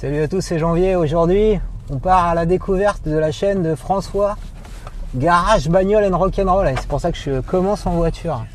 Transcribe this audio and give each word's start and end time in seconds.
Salut 0.00 0.22
à 0.22 0.28
tous, 0.28 0.40
c'est 0.40 0.58
Janvier. 0.58 0.96
Aujourd'hui, 0.96 1.60
on 1.90 1.98
part 1.98 2.24
à 2.24 2.34
la 2.34 2.46
découverte 2.46 3.06
de 3.06 3.18
la 3.18 3.32
chaîne 3.32 3.62
de 3.62 3.74
François 3.74 4.38
Garage 5.14 5.68
Bagnole 5.68 6.10
and 6.10 6.16
Rock'n'Roll. 6.16 6.72
C'est 6.78 6.88
pour 6.88 7.02
ça 7.02 7.12
que 7.12 7.18
je 7.18 7.40
commence 7.40 7.84
en 7.84 7.90
voiture. 7.90 8.46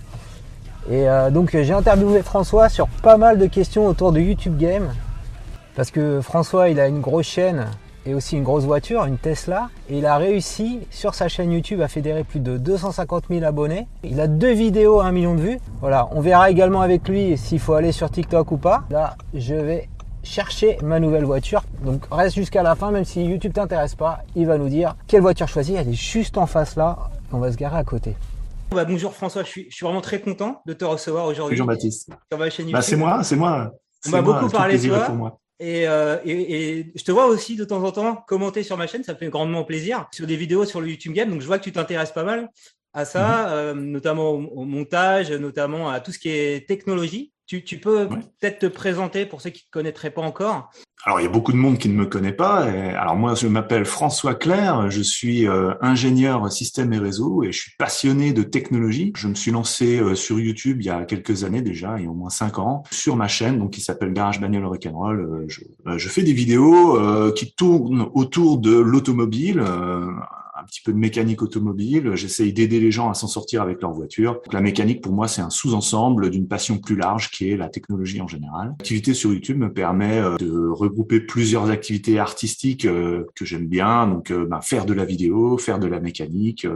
Et 0.89 1.07
euh, 1.07 1.29
donc 1.29 1.51
j'ai 1.51 1.71
interviewé 1.71 2.23
François 2.23 2.67
sur 2.67 2.87
pas 2.87 3.17
mal 3.17 3.37
de 3.37 3.45
questions 3.45 3.85
autour 3.85 4.11
de 4.11 4.19
YouTube 4.19 4.57
Game. 4.57 4.91
Parce 5.75 5.91
que 5.91 6.19
François, 6.19 6.69
il 6.69 6.79
a 6.79 6.87
une 6.87 6.99
grosse 6.99 7.27
chaîne 7.27 7.67
et 8.07 8.15
aussi 8.15 8.37
une 8.37 8.43
grosse 8.43 8.63
voiture, 8.63 9.05
une 9.05 9.19
Tesla. 9.19 9.69
Et 9.87 9.99
il 9.99 10.07
a 10.07 10.17
réussi 10.17 10.79
sur 10.89 11.13
sa 11.13 11.27
chaîne 11.27 11.51
YouTube 11.51 11.81
à 11.81 11.87
fédérer 11.87 12.23
plus 12.23 12.39
de 12.39 12.57
250 12.57 13.25
000 13.29 13.45
abonnés. 13.45 13.87
Il 14.03 14.19
a 14.19 14.25
deux 14.25 14.53
vidéos 14.53 14.99
à 14.99 15.05
un 15.05 15.11
million 15.11 15.35
de 15.35 15.41
vues. 15.41 15.59
Voilà, 15.79 16.07
on 16.09 16.21
verra 16.21 16.49
également 16.49 16.81
avec 16.81 17.07
lui 17.07 17.37
s'il 17.37 17.59
faut 17.59 17.75
aller 17.75 17.91
sur 17.91 18.09
TikTok 18.09 18.51
ou 18.51 18.57
pas. 18.57 18.81
Là, 18.89 19.15
je 19.35 19.53
vais 19.53 19.89
chercher 20.25 20.77
ma 20.83 20.99
nouvelle 20.99 21.23
voiture. 21.23 21.63
Donc 21.83 22.03
reste 22.11 22.35
jusqu'à 22.35 22.63
la 22.63 22.75
fin, 22.75 22.91
même 22.91 23.05
si 23.05 23.23
YouTube 23.23 23.53
t'intéresse 23.53 23.95
pas, 23.95 24.23
il 24.35 24.45
va 24.47 24.57
nous 24.57 24.69
dire 24.69 24.95
quelle 25.07 25.21
voiture 25.21 25.47
choisir? 25.47 25.79
Elle 25.79 25.89
est 25.89 25.93
juste 25.93 26.37
en 26.37 26.47
face 26.47 26.75
là. 26.75 26.97
On 27.31 27.39
va 27.39 27.51
se 27.51 27.57
garer 27.57 27.77
à 27.77 27.83
côté. 27.83 28.15
Bah, 28.71 28.85
bonjour 28.85 29.13
François, 29.13 29.43
je 29.43 29.49
suis, 29.49 29.69
vraiment 29.81 30.01
très 30.01 30.19
content 30.19 30.61
de 30.65 30.73
te 30.73 30.83
recevoir 30.83 31.27
aujourd'hui. 31.27 31.57
Sur 31.57 31.65
ma 31.65 32.49
chaîne 32.49 32.71
bah, 32.71 32.81
c'est 32.81 32.95
moi, 32.95 33.23
c'est 33.23 33.35
moi. 33.35 33.71
On 34.07 34.09
m'a 34.09 34.21
beaucoup 34.21 34.49
parlé 34.49 34.77
de 34.77 34.87
toi. 34.87 35.39
Euh, 35.61 36.19
et, 36.25 36.79
et, 36.79 36.91
je 36.95 37.03
te 37.03 37.11
vois 37.13 37.27
aussi 37.27 37.55
de 37.55 37.63
temps 37.63 37.81
en 37.81 37.91
temps 37.91 38.15
commenter 38.27 38.61
sur 38.63 38.75
ma 38.75 38.87
chaîne, 38.87 39.03
ça 39.03 39.13
me 39.13 39.17
fait 39.17 39.29
grandement 39.29 39.63
plaisir, 39.63 40.05
sur 40.11 40.27
des 40.27 40.35
vidéos 40.35 40.65
sur 40.65 40.81
le 40.81 40.89
YouTube 40.89 41.13
Game. 41.13 41.29
Donc 41.29 41.41
je 41.41 41.47
vois 41.47 41.59
que 41.59 41.63
tu 41.63 41.71
t'intéresses 41.71 42.11
pas 42.11 42.23
mal 42.23 42.49
à 42.93 43.05
ça, 43.05 43.43
mhm. 43.43 43.51
euh, 43.51 43.73
notamment 43.73 44.31
au, 44.31 44.65
montage, 44.65 45.31
notamment 45.31 45.89
à 45.89 45.99
tout 45.99 46.11
ce 46.11 46.19
qui 46.19 46.29
est 46.29 46.67
technologie. 46.67 47.31
Tu, 47.47 47.61
peux 47.77 48.07
peut-être 48.07 48.59
te 48.59 48.65
présenter 48.65 49.27
pour 49.27 49.39
ceux 49.39 49.51
qui 49.51 49.61
ne 49.63 49.67
te 49.67 49.71
connaîtraient 49.71 50.09
pas 50.09 50.23
encore 50.23 50.71
Alors, 51.05 51.19
il 51.19 51.23
y 51.23 51.27
a 51.27 51.29
beaucoup 51.29 51.51
de 51.51 51.57
monde 51.57 51.77
qui 51.77 51.89
ne 51.89 51.93
me 51.93 52.07
connaît 52.07 52.33
pas. 52.33 52.63
alors, 52.63 53.15
moi, 53.15 53.35
je 53.35 53.47
m'appelle 53.47 53.85
François 53.85 54.33
Claire, 54.33 54.89
je 54.89 55.01
suis 55.01 55.47
euh, 55.47 55.73
ingénieur 55.79 56.51
système 56.51 56.91
et 56.93 56.97
réseau 56.97 57.43
et 57.43 57.51
je 57.51 57.59
suis 57.59 57.73
passionné 57.77 58.33
de 58.33 58.41
technologie. 58.41 59.13
Je 59.15 59.27
me 59.27 59.35
suis 59.35 59.51
lancé 59.51 59.99
euh, 59.99 60.15
sur 60.15 60.39
YouTube 60.39 60.81
il 60.81 60.85
y 60.85 60.89
a 60.89 61.05
quelques 61.05 61.43
années 61.43 61.61
déjà, 61.61 61.95
il 61.99 62.05
y 62.05 62.07
a 62.07 62.09
au 62.09 62.15
moins 62.15 62.31
cinq 62.31 62.57
ans, 62.57 62.81
sur 62.89 63.15
ma 63.15 63.27
chaîne 63.27 63.59
donc 63.59 63.73
qui 63.73 63.81
s'appelle 63.81 64.11
Garage 64.11 64.41
Bagnole 64.41 64.65
Rock'n'Roll. 64.65 65.19
Euh, 65.19 65.45
je, 65.47 65.61
je 65.97 66.09
fais 66.09 66.23
des 66.23 66.33
vidéos 66.33 66.99
qui 67.33 67.53
tournent 67.53 68.09
autour 68.13 68.57
de 68.57 68.75
l'automobile 68.75 69.63
petit 70.65 70.81
peu 70.81 70.91
de 70.91 70.97
mécanique 70.97 71.41
automobile. 71.41 72.11
J'essaye 72.15 72.53
d'aider 72.53 72.79
les 72.79 72.91
gens 72.91 73.09
à 73.09 73.13
s'en 73.13 73.27
sortir 73.27 73.61
avec 73.61 73.81
leur 73.81 73.91
voiture. 73.91 74.41
la 74.51 74.61
mécanique, 74.61 75.01
pour 75.01 75.13
moi, 75.13 75.27
c'est 75.27 75.41
un 75.41 75.49
sous-ensemble 75.49 76.29
d'une 76.29 76.47
passion 76.47 76.77
plus 76.77 76.95
large 76.95 77.31
qui 77.31 77.49
est 77.49 77.57
la 77.57 77.69
technologie 77.69 78.21
en 78.21 78.27
général. 78.27 78.69
L'activité 78.79 79.13
sur 79.13 79.33
YouTube 79.33 79.57
me 79.57 79.71
permet 79.71 80.19
euh, 80.19 80.37
de 80.37 80.67
regrouper 80.69 81.19
plusieurs 81.19 81.69
activités 81.69 82.19
artistiques 82.19 82.85
euh, 82.85 83.25
que 83.35 83.45
j'aime 83.45 83.67
bien. 83.67 84.07
Donc, 84.07 84.31
euh, 84.31 84.45
ben, 84.45 84.61
faire 84.61 84.85
de 84.85 84.93
la 84.93 85.05
vidéo, 85.05 85.57
faire 85.57 85.79
de 85.79 85.87
la 85.87 85.99
mécanique, 85.99 86.67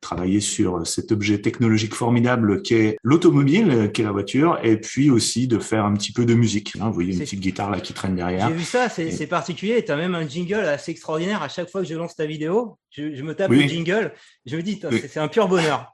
travailler 0.00 0.40
sur 0.40 0.86
cet 0.86 1.12
objet 1.12 1.40
technologique 1.40 1.94
formidable 1.94 2.62
qu'est 2.62 2.96
l'automobile, 3.02 3.90
qu'est 3.92 4.02
la 4.02 4.12
voiture, 4.12 4.58
et 4.62 4.76
puis 4.76 5.10
aussi 5.10 5.48
de 5.48 5.58
faire 5.58 5.84
un 5.84 5.94
petit 5.94 6.12
peu 6.12 6.24
de 6.24 6.34
musique. 6.34 6.74
Hein, 6.80 6.88
vous 6.88 6.94
voyez 6.94 7.12
une 7.12 7.20
petite 7.20 7.40
guitare 7.40 7.70
là 7.70 7.80
qui 7.80 7.92
traîne 7.92 8.16
derrière. 8.16 8.48
J'ai 8.48 8.54
vu 8.54 8.64
ça, 8.64 8.88
c'est 8.88 9.26
particulier. 9.26 9.84
Tu 9.84 9.92
as 9.92 9.96
même 9.96 10.14
un 10.14 10.26
jingle 10.26 10.54
assez 10.54 10.90
extraordinaire 10.92 11.42
à 11.42 11.48
chaque 11.48 11.70
fois 11.70 11.82
que 11.82 11.88
je 11.88 11.94
lance 11.94 12.16
ta 12.16 12.26
vidéo. 12.26 12.78
Je, 12.98 13.14
je 13.14 13.22
me 13.22 13.32
tape 13.32 13.52
le 13.52 13.60
jingle, 13.60 14.12
je 14.44 14.56
me 14.56 14.62
dis, 14.62 14.80
c'est 15.08 15.20
un 15.20 15.28
pur 15.28 15.46
bonheur. 15.46 15.92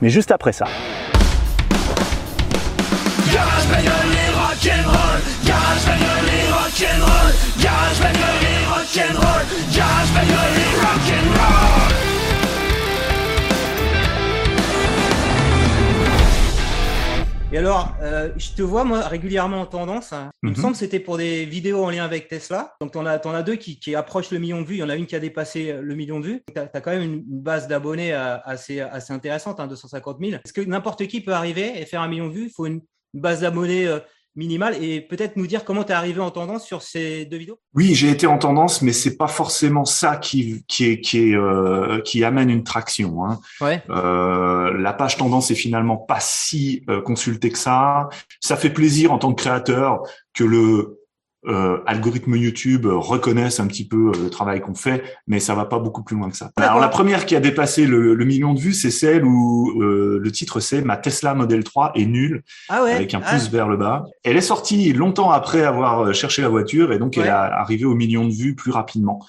Mais 0.00 0.08
juste 0.08 0.30
après 0.30 0.52
ça. 0.52 0.64
Garage 3.30 3.66
bagnole 3.68 3.92
et 3.92 4.30
rock'n'roll 4.32 5.20
Garage 5.44 5.84
bagnole 5.84 6.28
et 6.32 6.50
rock'n'roll 6.50 7.34
Garage 7.62 8.00
bagnole 8.00 8.44
et 8.48 8.64
rock'n'roll 8.64 9.44
Garage 9.76 10.10
bagnole 10.14 10.56
et 10.56 10.74
rock'n'roll 10.80 12.17
Et 17.50 17.56
alors, 17.56 17.94
euh, 18.02 18.28
je 18.36 18.50
te 18.50 18.60
vois, 18.60 18.84
moi, 18.84 19.00
régulièrement 19.08 19.62
en 19.62 19.66
tendance. 19.66 20.12
Hein. 20.12 20.30
Il 20.42 20.50
me 20.50 20.54
mhm. 20.54 20.60
semble 20.60 20.72
que 20.72 20.78
c'était 20.80 21.00
pour 21.00 21.16
des 21.16 21.46
vidéos 21.46 21.82
en 21.82 21.88
lien 21.88 22.04
avec 22.04 22.28
Tesla. 22.28 22.74
Donc, 22.78 22.92
tu 22.92 22.98
en, 22.98 23.06
en, 23.06 23.34
as 23.34 23.42
deux 23.42 23.56
qui, 23.56 23.80
qui, 23.80 23.94
approchent 23.94 24.30
le 24.30 24.38
million 24.38 24.60
de 24.60 24.66
vues. 24.66 24.74
Il 24.74 24.80
y 24.80 24.82
en 24.82 24.90
a 24.90 24.96
une 24.96 25.06
qui 25.06 25.16
a 25.16 25.20
dépassé 25.20 25.72
le 25.80 25.94
million 25.94 26.20
de 26.20 26.26
vues. 26.26 26.42
Tu 26.54 26.60
as, 26.60 26.66
quand 26.66 26.90
même 26.90 27.02
une 27.02 27.22
base 27.26 27.66
d'abonnés 27.66 28.12
euh, 28.12 28.36
assez, 28.44 28.80
assez 28.80 29.14
intéressante, 29.14 29.60
hein, 29.60 29.66
250 29.66 30.18
000. 30.20 30.32
Est-ce 30.32 30.52
que 30.52 30.60
n'importe 30.60 31.06
qui 31.06 31.22
peut 31.22 31.32
arriver 31.32 31.80
et 31.80 31.86
faire 31.86 32.02
un 32.02 32.08
million 32.08 32.28
de 32.28 32.34
vues? 32.34 32.44
Il 32.44 32.52
faut 32.54 32.66
une, 32.66 32.82
base 33.14 33.40
d'abonnés 33.40 33.86
euh, 33.86 34.00
minimal 34.36 34.82
et 34.82 35.00
peut-être 35.00 35.36
nous 35.36 35.46
dire 35.46 35.64
comment 35.64 35.84
tu 35.84 35.90
es 35.90 35.94
arrivé 35.94 36.20
en 36.20 36.30
tendance 36.30 36.64
sur 36.64 36.82
ces 36.82 37.24
deux 37.24 37.38
vidéos? 37.38 37.58
Oui, 37.74 37.94
j'ai 37.94 38.10
été 38.10 38.26
en 38.26 38.38
tendance, 38.38 38.82
mais 38.82 38.92
c'est 38.92 39.16
pas 39.16 39.26
forcément 39.26 39.84
ça 39.84 40.16
qui 40.16 40.64
qui 40.68 40.86
est, 40.86 41.00
qui, 41.00 41.30
est, 41.30 41.34
euh, 41.34 42.00
qui 42.02 42.24
amène 42.24 42.50
une 42.50 42.64
traction. 42.64 43.24
Hein. 43.24 43.40
Ouais. 43.60 43.82
Euh, 43.90 44.72
la 44.78 44.92
page 44.92 45.16
tendance 45.16 45.50
est 45.50 45.56
finalement 45.56 45.96
pas 45.96 46.20
si 46.20 46.84
euh, 46.88 47.00
consultée 47.02 47.50
que 47.50 47.58
ça. 47.58 48.08
Ça 48.40 48.56
fait 48.56 48.70
plaisir 48.70 49.12
en 49.12 49.18
tant 49.18 49.34
que 49.34 49.42
créateur 49.42 50.02
que 50.34 50.44
le 50.44 51.00
euh, 51.46 51.78
algorithmes 51.86 52.34
YouTube 52.34 52.86
reconnaissent 52.86 53.60
un 53.60 53.68
petit 53.68 53.86
peu 53.86 54.08
euh, 54.08 54.24
le 54.24 54.28
travail 54.28 54.60
qu'on 54.60 54.74
fait, 54.74 55.04
mais 55.28 55.38
ça 55.38 55.54
va 55.54 55.66
pas 55.66 55.78
beaucoup 55.78 56.02
plus 56.02 56.16
loin 56.16 56.28
que 56.30 56.36
ça. 56.36 56.50
Alors 56.56 56.80
la 56.80 56.88
première 56.88 57.26
qui 57.26 57.36
a 57.36 57.40
dépassé 57.40 57.86
le, 57.86 58.16
million 58.24 58.54
de 58.54 58.58
vues, 58.58 58.72
c'est 58.72 58.90
celle 58.90 59.24
où 59.24 59.80
euh, 59.80 60.18
le 60.20 60.32
titre 60.32 60.58
c'est 60.58 60.82
ma 60.82 60.96
Tesla 60.96 61.34
Model 61.34 61.62
3 61.62 61.92
est 61.94 62.06
nulle, 62.06 62.42
ah 62.68 62.82
ouais, 62.82 62.92
avec 62.92 63.14
un 63.14 63.20
pouce 63.20 63.44
ah. 63.46 63.52
vers 63.52 63.68
le 63.68 63.76
bas. 63.76 64.04
Elle 64.24 64.36
est 64.36 64.40
sortie 64.40 64.92
longtemps 64.92 65.30
après 65.30 65.62
avoir 65.62 66.12
cherché 66.12 66.42
la 66.42 66.48
voiture 66.48 66.92
et 66.92 66.98
donc 66.98 67.16
elle 67.16 67.26
est 67.26 67.30
arrivée 67.30 67.84
au 67.84 67.94
million 67.94 68.26
de 68.26 68.32
vues 68.32 68.56
plus 68.56 68.72
rapidement. 68.72 69.20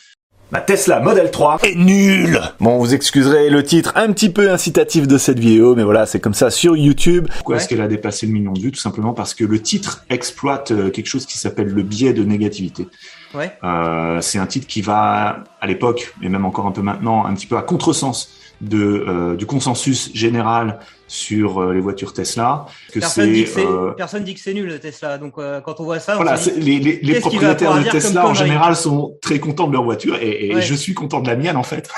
Ma 0.52 0.62
Tesla 0.62 1.00
Model 1.00 1.30
3 1.30 1.60
est 1.62 1.76
nulle 1.76 2.42
Bon, 2.60 2.80
vous 2.80 2.96
excuserez 2.96 3.52
le 3.52 3.62
titre 3.62 3.94
un 3.96 4.12
petit 4.12 4.32
peu 4.32 4.50
incitatif 4.50 5.08
de 5.08 5.20
cette 5.20 5.38
vidéo, 5.38 5.76
mais 5.76 5.84
voilà, 5.84 6.08
c'est 6.08 6.20
comme 6.20 6.34
ça 6.34 6.50
sur 6.50 6.76
YouTube. 6.76 7.28
Pourquoi 7.36 7.58
est-ce 7.58 7.68
qu'elle 7.68 7.82
a 7.82 7.88
dépassé 7.88 8.26
le 8.26 8.34
million 8.34 8.52
de 8.52 8.60
vues? 8.60 8.72
Tout 8.72 8.80
simplement 8.80 9.14
parce 9.14 9.36
que 9.36 9.44
le 9.44 9.62
titre 9.62 10.04
exploite 10.10 10.72
euh, 10.72 10.90
quelque 10.90 11.06
chose 11.06 11.28
qui 11.28 11.38
s'appelle 11.38 11.68
le 11.68 11.84
biais 11.84 12.14
de 12.14 12.24
négativité. 12.24 12.88
Ouais. 13.36 13.52
Euh, 13.64 14.22
c'est 14.22 14.40
un 14.40 14.48
titre 14.48 14.66
qui 14.66 14.82
va, 14.82 15.44
à 15.62 15.68
l'époque, 15.68 16.16
et 16.24 16.30
même 16.30 16.46
encore 16.46 16.66
un 16.66 16.72
peu 16.72 16.82
maintenant, 16.82 17.28
un 17.28 17.36
petit 17.36 17.46
peu 17.46 17.56
à 17.56 17.62
contresens 17.62 18.30
de, 18.62 19.06
euh, 19.08 19.36
du 19.36 19.46
consensus 19.46 20.12
général 20.14 20.80
sur 21.08 21.62
euh, 21.62 21.74
les 21.74 21.80
voitures 21.80 22.14
Tesla. 22.14 22.66
Que 22.92 23.00
personne, 23.00 23.32
dit 23.32 23.46
que 23.46 23.60
euh, 23.60 23.92
personne 23.92 24.24
dit 24.24 24.34
que 24.34 24.40
c'est 24.40 24.54
nul 24.54 24.80
Tesla. 24.80 25.18
Donc 25.18 25.36
quand 25.36 25.80
on 25.80 25.84
voit 25.84 26.00
ça, 26.00 26.16
voilà, 26.16 26.36
les, 26.58 26.80
les, 26.80 27.00
les 27.02 27.20
propriétaires 27.20 27.78
de 27.78 27.90
Tesla 27.90 28.28
en 28.28 28.34
général 28.34 28.76
sont 28.76 29.18
très 29.22 29.40
contents 29.40 29.68
de 29.68 29.74
leur 29.74 29.84
voiture 29.84 30.18
et, 30.22 30.52
et 30.52 30.62
je 30.62 30.76
suis 30.76 30.94
content 30.94 31.20
de 31.20 31.28
la 31.28 31.36
mienne 31.36 31.58
en 31.58 31.64
fait. 31.64 31.90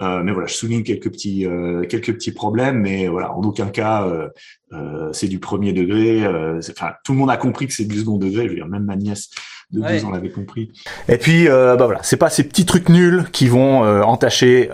Euh, 0.00 0.22
mais 0.24 0.32
voilà, 0.32 0.48
je 0.48 0.54
souligne 0.54 0.82
quelques 0.82 1.10
petits 1.10 1.46
euh, 1.46 1.84
quelques 1.86 2.12
petits 2.14 2.32
problèmes, 2.32 2.80
mais 2.80 3.06
voilà, 3.06 3.32
en 3.32 3.42
aucun 3.42 3.68
cas 3.68 4.08
euh, 4.72 5.12
c'est 5.12 5.28
du 5.28 5.38
premier 5.38 5.72
degré. 5.72 6.26
Enfin, 6.70 6.92
tout 7.04 7.12
le 7.12 7.18
monde 7.18 7.30
a 7.30 7.36
compris 7.36 7.66
que 7.68 7.72
c'est 7.72 7.84
du 7.84 7.98
second 7.98 8.16
degré. 8.16 8.44
Je 8.44 8.48
veux 8.48 8.56
dire, 8.56 8.66
même 8.66 8.84
ma 8.84 8.96
nièce 8.96 9.30
de 9.70 9.80
deux 9.80 10.04
ans 10.04 10.10
l'avait 10.10 10.30
compris. 10.30 10.72
Et 11.08 11.16
puis, 11.16 11.46
bah 11.46 11.76
voilà, 11.76 12.02
c'est 12.02 12.16
pas 12.16 12.28
ces 12.28 12.42
petits 12.42 12.66
trucs 12.66 12.88
nuls 12.88 13.26
qui 13.30 13.46
vont 13.46 13.82
entacher 14.02 14.68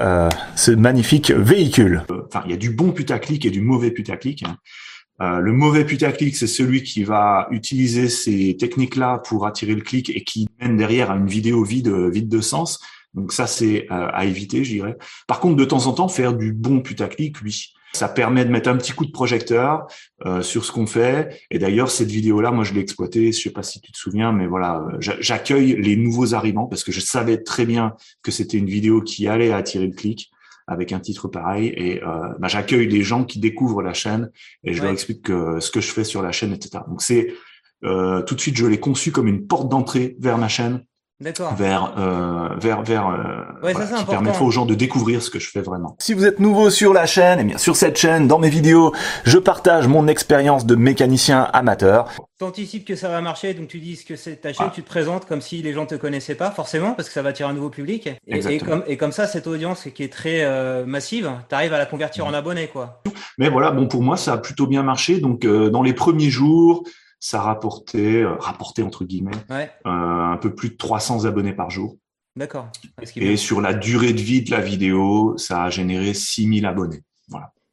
ce 0.56 0.70
magnifique 0.70 1.30
véhicule. 1.32 2.04
Enfin, 2.26 2.42
il 2.46 2.50
y 2.50 2.54
a 2.54 2.58
du 2.58 2.70
bon 2.70 2.92
putaclic 2.92 3.44
et 3.44 3.50
du 3.50 3.60
mauvais 3.60 3.90
putaclic. 3.90 4.42
Hein. 4.44 5.40
le 5.40 5.52
mauvais 5.52 5.84
putaclic, 5.84 6.34
c'est 6.34 6.46
celui 6.46 6.82
qui 6.82 7.04
va 7.04 7.46
utiliser 7.50 8.08
ces 8.08 8.56
techniques-là 8.58 9.18
pour 9.18 9.46
attirer 9.46 9.74
le 9.74 9.82
clic 9.82 10.08
et 10.08 10.24
qui 10.24 10.48
mène 10.62 10.78
derrière 10.78 11.10
à 11.10 11.16
une 11.16 11.28
vidéo 11.28 11.62
vide, 11.62 11.94
vide 12.10 12.30
de 12.30 12.40
sens. 12.40 12.80
Donc 13.14 13.32
ça, 13.32 13.46
c'est 13.46 13.86
euh, 13.90 14.08
à 14.12 14.24
éviter, 14.24 14.64
je 14.64 14.74
dirais. 14.74 14.96
Par 15.26 15.40
contre, 15.40 15.56
de 15.56 15.64
temps 15.64 15.86
en 15.86 15.92
temps, 15.92 16.08
faire 16.08 16.34
du 16.34 16.52
bon 16.52 16.80
putaclic, 16.80 17.36
oui. 17.42 17.72
Ça 17.92 18.08
permet 18.08 18.44
de 18.44 18.50
mettre 18.50 18.68
un 18.68 18.76
petit 18.76 18.92
coup 18.92 19.04
de 19.04 19.10
projecteur 19.10 19.88
euh, 20.24 20.42
sur 20.42 20.64
ce 20.64 20.70
qu'on 20.70 20.86
fait. 20.86 21.44
Et 21.50 21.58
d'ailleurs, 21.58 21.90
cette 21.90 22.10
vidéo-là, 22.10 22.52
moi, 22.52 22.62
je 22.62 22.72
l'ai 22.72 22.80
exploitée. 22.80 23.32
Je 23.32 23.40
sais 23.40 23.50
pas 23.50 23.64
si 23.64 23.80
tu 23.80 23.90
te 23.90 23.98
souviens, 23.98 24.30
mais 24.30 24.46
voilà, 24.46 24.84
j'accueille 25.00 25.74
les 25.74 25.96
nouveaux 25.96 26.34
arrivants 26.34 26.66
parce 26.66 26.84
que 26.84 26.92
je 26.92 27.00
savais 27.00 27.38
très 27.38 27.66
bien 27.66 27.94
que 28.22 28.30
c'était 28.30 28.58
une 28.58 28.68
vidéo 28.68 29.02
qui 29.02 29.26
allait 29.26 29.50
attirer 29.50 29.88
le 29.88 29.94
clic 29.94 30.30
avec 30.68 30.92
un 30.92 31.00
titre 31.00 31.26
pareil. 31.26 31.72
Et 31.76 32.00
euh, 32.04 32.28
bah, 32.38 32.46
j'accueille 32.46 32.86
les 32.86 33.02
gens 33.02 33.24
qui 33.24 33.40
découvrent 33.40 33.82
la 33.82 33.92
chaîne 33.92 34.30
et 34.62 34.72
je 34.72 34.82
leur 34.82 34.92
explique 34.92 35.22
que, 35.22 35.58
ce 35.58 35.72
que 35.72 35.80
je 35.80 35.90
fais 35.90 36.04
sur 36.04 36.22
la 36.22 36.30
chaîne, 36.30 36.52
etc. 36.52 36.84
Donc 36.88 37.02
c'est 37.02 37.34
tout 37.82 38.34
de 38.34 38.40
suite, 38.40 38.56
je 38.56 38.66
l'ai 38.66 38.78
conçu 38.78 39.10
comme 39.10 39.26
une 39.26 39.46
porte 39.46 39.68
d'entrée 39.68 40.14
vers 40.20 40.36
ma 40.38 40.48
chaîne 40.48 40.84
vers 41.20 41.94
euh, 41.98 42.48
vers 42.56 42.82
vers 42.82 43.08
euh, 43.08 43.72
qui 43.98 44.04
permettra 44.06 44.42
aux 44.42 44.50
gens 44.50 44.64
de 44.64 44.74
découvrir 44.74 45.22
ce 45.22 45.30
que 45.30 45.38
je 45.38 45.50
fais 45.50 45.60
vraiment. 45.60 45.96
Si 45.98 46.14
vous 46.14 46.24
êtes 46.24 46.40
nouveau 46.40 46.70
sur 46.70 46.94
la 46.94 47.06
chaîne, 47.06 47.38
et 47.38 47.42
eh 47.42 47.44
bien 47.44 47.58
sur 47.58 47.76
cette 47.76 47.98
chaîne, 47.98 48.26
dans 48.26 48.38
mes 48.38 48.48
vidéos, 48.48 48.92
je 49.24 49.38
partage 49.38 49.86
mon 49.86 50.08
expérience 50.08 50.64
de 50.64 50.74
mécanicien 50.74 51.42
amateur. 51.52 52.08
T'anticipes 52.38 52.86
que 52.86 52.96
ça 52.96 53.10
va 53.10 53.20
marcher, 53.20 53.52
donc 53.52 53.68
tu 53.68 53.80
dis 53.80 54.02
que 54.02 54.16
c'est 54.16 54.36
ta 54.36 54.54
chaîne, 54.54 54.68
ah. 54.70 54.72
tu 54.74 54.82
te 54.82 54.88
présentes 54.88 55.26
comme 55.26 55.42
si 55.42 55.60
les 55.60 55.74
gens 55.74 55.84
te 55.84 55.94
connaissaient 55.94 56.34
pas 56.34 56.50
forcément, 56.50 56.94
parce 56.94 57.08
que 57.08 57.14
ça 57.14 57.20
va 57.20 57.30
attirer 57.30 57.50
un 57.50 57.52
nouveau 57.52 57.68
public. 57.68 58.08
Et, 58.26 58.38
et, 58.38 58.58
comme, 58.58 58.82
et 58.86 58.96
comme 58.96 59.12
ça, 59.12 59.26
cette 59.26 59.46
audience 59.46 59.88
qui 59.94 60.02
est 60.02 60.12
très 60.12 60.42
euh, 60.44 60.86
massive, 60.86 61.30
tu 61.50 61.54
arrives 61.54 61.74
à 61.74 61.78
la 61.78 61.84
convertir 61.84 62.24
en 62.24 62.32
abonnés, 62.32 62.68
quoi. 62.68 63.02
Mais 63.36 63.50
voilà, 63.50 63.70
bon 63.72 63.88
pour 63.88 64.02
moi, 64.02 64.16
ça 64.16 64.34
a 64.34 64.38
plutôt 64.38 64.66
bien 64.66 64.82
marché. 64.82 65.18
Donc 65.18 65.44
euh, 65.44 65.68
dans 65.68 65.82
les 65.82 65.92
premiers 65.92 66.30
jours, 66.30 66.84
ça 67.20 67.40
rapportait, 67.42 68.22
euh, 68.22 68.34
rapportait 68.36 68.82
entre 68.82 69.04
guillemets, 69.04 69.30
Ouais, 69.48 69.70
euh, 69.86 69.90
un 69.90 70.36
peu 70.38 70.54
plus 70.54 70.70
de 70.70 70.76
300 70.76 71.24
abonnés 71.26 71.52
par 71.52 71.70
jour. 71.70 71.96
d'accord. 72.36 72.68
Ah. 72.96 73.02
Et 73.16 73.36
sur 73.36 73.60
la 73.60 73.74
durée 73.74 74.12
de 74.12 74.20
vie 74.20 74.42
de 74.42 74.50
la 74.50 74.60
vidéo, 74.60 75.36
ça 75.36 75.64
a 75.64 75.70
généré 75.70 76.14
6000 76.14 76.64
abonnés. 76.66 77.02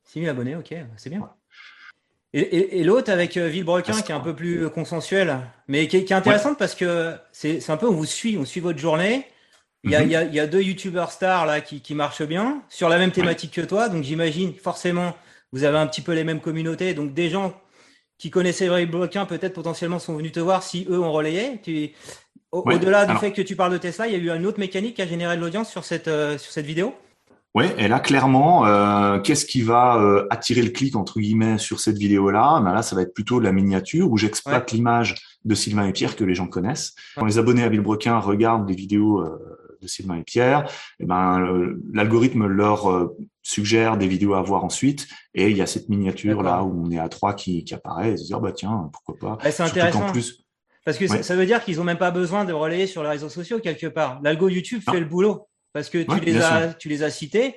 6 0.05 0.19
000 0.21 0.29
abonnés, 0.31 0.55
ok, 0.55 0.73
c'est 0.97 1.09
bien. 1.09 1.27
Et, 2.33 2.39
et- 2.41 2.79
et 2.79 2.83
l'autre 2.83 3.11
avec 3.11 3.37
euh, 3.37 3.47
Villebrequin, 3.47 4.01
qui 4.01 4.11
est 4.11 4.15
un 4.15 4.19
peu 4.19 4.35
plus 4.35 4.69
consensuel, 4.69 5.37
mais 5.67 5.87
qui 5.87 5.97
est, 5.97 6.03
qui 6.05 6.13
est 6.13 6.15
intéressante 6.15 6.57
parce 6.57 6.75
que 6.75 7.13
c'est 7.31 7.69
un 7.69 7.77
peu, 7.77 7.87
on 7.87 7.93
vous 7.93 8.05
suit, 8.05 8.37
on 8.37 8.45
suit 8.45 8.59
votre 8.59 8.79
journée. 8.79 9.25
Il 9.83 9.91
y 9.91 9.95
a, 9.95 9.99
Mhm. 10.01 10.05
il 10.07 10.11
y 10.11 10.15
a- 10.15 10.23
il 10.23 10.33
y 10.33 10.39
a 10.39 10.47
deux 10.47 10.61
youtubeurs 10.61 11.11
stars 11.11 11.45
là 11.45 11.61
qui, 11.61 11.81
qui 11.81 11.93
marchent 11.95 12.23
bien 12.23 12.61
sur 12.69 12.89
la 12.89 12.97
même 12.97 13.11
thématique 13.11 13.51
que 13.53 13.61
toi, 13.61 13.87
donc 13.89 14.03
j'imagine 14.03 14.53
forcément 14.53 15.15
vous 15.53 15.63
avez 15.63 15.77
un 15.77 15.87
petit 15.87 16.01
peu 16.01 16.13
les 16.13 16.23
mêmes 16.25 16.41
communautés, 16.41 16.93
donc 16.93 17.13
des 17.13 17.29
gens 17.29 17.53
qui 18.17 18.29
connaissaient 18.29 18.67
Villebrequin 18.67 19.25
peut-être 19.25 19.53
potentiellement 19.53 19.99
sont 19.99 20.15
venus 20.15 20.31
te 20.31 20.39
voir 20.39 20.63
si 20.63 20.85
eux 20.89 20.99
ont 20.99 21.11
relayé. 21.11 21.59
Tu, 21.63 21.91
au- 22.51 22.63
Ouais, 22.65 22.75
Au-delà 22.75 23.05
du 23.05 23.15
fait 23.17 23.31
que 23.31 23.41
tu 23.41 23.55
parles 23.55 23.73
de 23.73 23.77
Tesla, 23.77 24.07
il 24.07 24.13
y 24.13 24.15
a 24.15 24.19
eu 24.19 24.35
une 24.37 24.45
autre 24.45 24.59
mécanique 24.59 24.95
qui 24.95 25.01
a 25.01 25.07
généré 25.07 25.35
de 25.35 25.41
l'audience 25.41 25.69
sur 25.69 25.83
cette, 25.83 26.07
euh, 26.07 26.37
sur 26.37 26.51
cette 26.51 26.65
vidéo? 26.65 26.93
Oui, 27.55 27.65
et 27.77 27.87
là 27.87 27.99
clairement, 27.99 28.65
euh, 28.67 29.19
qu'est-ce 29.19 29.45
qui 29.45 29.61
va 29.63 29.97
euh, 29.97 30.27
attirer 30.29 30.61
le 30.61 30.69
clic 30.69 30.95
entre 30.95 31.19
guillemets 31.19 31.57
sur 31.57 31.79
cette 31.79 31.97
vidéo-là? 31.97 32.61
Ben 32.63 32.73
Là, 32.73 32.83
ça 32.83 32.95
va 32.95 33.01
être 33.01 33.13
plutôt 33.13 33.39
de 33.39 33.45
la 33.45 33.51
miniature 33.51 34.11
où 34.11 34.17
j'exploite 34.17 34.71
l'image 34.71 35.15
de 35.43 35.55
Sylvain 35.55 35.87
et 35.87 35.91
Pierre 35.93 36.15
que 36.15 36.23
les 36.23 36.35
gens 36.35 36.47
connaissent. 36.47 36.93
Quand 37.15 37.25
les 37.25 37.37
abonnés 37.39 37.63
à 37.63 37.69
Villebrequin 37.69 38.19
regardent 38.19 38.67
des 38.67 38.75
vidéos 38.75 39.23
de 39.81 39.87
Sylvain 39.87 40.15
et 40.15 40.23
Pierre, 40.23 40.69
eh 40.99 41.05
ben 41.05 41.73
l'algorithme 41.93 42.47
leur 42.47 42.89
euh, 42.89 43.15
suggère 43.41 43.97
des 43.97 44.07
vidéos 44.07 44.33
à 44.33 44.41
voir 44.41 44.63
ensuite, 44.63 45.07
et 45.33 45.49
il 45.49 45.57
y 45.57 45.61
a 45.61 45.65
cette 45.65 45.89
miniature 45.89 46.41
là 46.43 46.63
où 46.63 46.85
on 46.85 46.91
est 46.91 46.99
à 46.99 47.09
trois 47.09 47.33
qui, 47.33 47.63
qui 47.63 47.73
apparaît, 47.73 48.11
et 48.13 48.17
se 48.17 48.25
dire 48.25 48.39
bah 48.39 48.51
tiens 48.51 48.89
pourquoi 48.91 49.17
pas. 49.37 49.43
Ouais, 49.45 49.51
c'est 49.51 49.63
intéressant. 49.63 50.01
qu'en 50.07 50.11
plus, 50.11 50.43
Parce 50.85 50.97
que 50.97 51.07
ça- 51.07 51.15
Ouais. 51.15 51.23
ça 51.23 51.35
veut 51.35 51.45
dire 51.45 51.63
qu'ils 51.63 51.81
ont 51.81 51.83
même 51.83 51.97
pas 51.97 52.11
besoin 52.11 52.45
de 52.45 52.53
relayer 52.53 52.87
sur 52.87 53.03
les 53.03 53.09
réseaux 53.09 53.29
sociaux 53.29 53.59
quelque 53.59 53.87
part. 53.87 54.21
L'algo 54.23 54.47
YouTube 54.47 54.81
Non. 54.87 54.93
fait 54.93 54.99
le 55.01 55.05
boulot 55.05 55.47
parce 55.73 55.89
que 55.89 55.97
tu 56.01 56.09
Ouais, 56.11 56.19
les 56.21 56.37
as, 56.37 56.73
tu 56.75 56.87
les 56.89 57.03
as 57.03 57.09
cités 57.09 57.55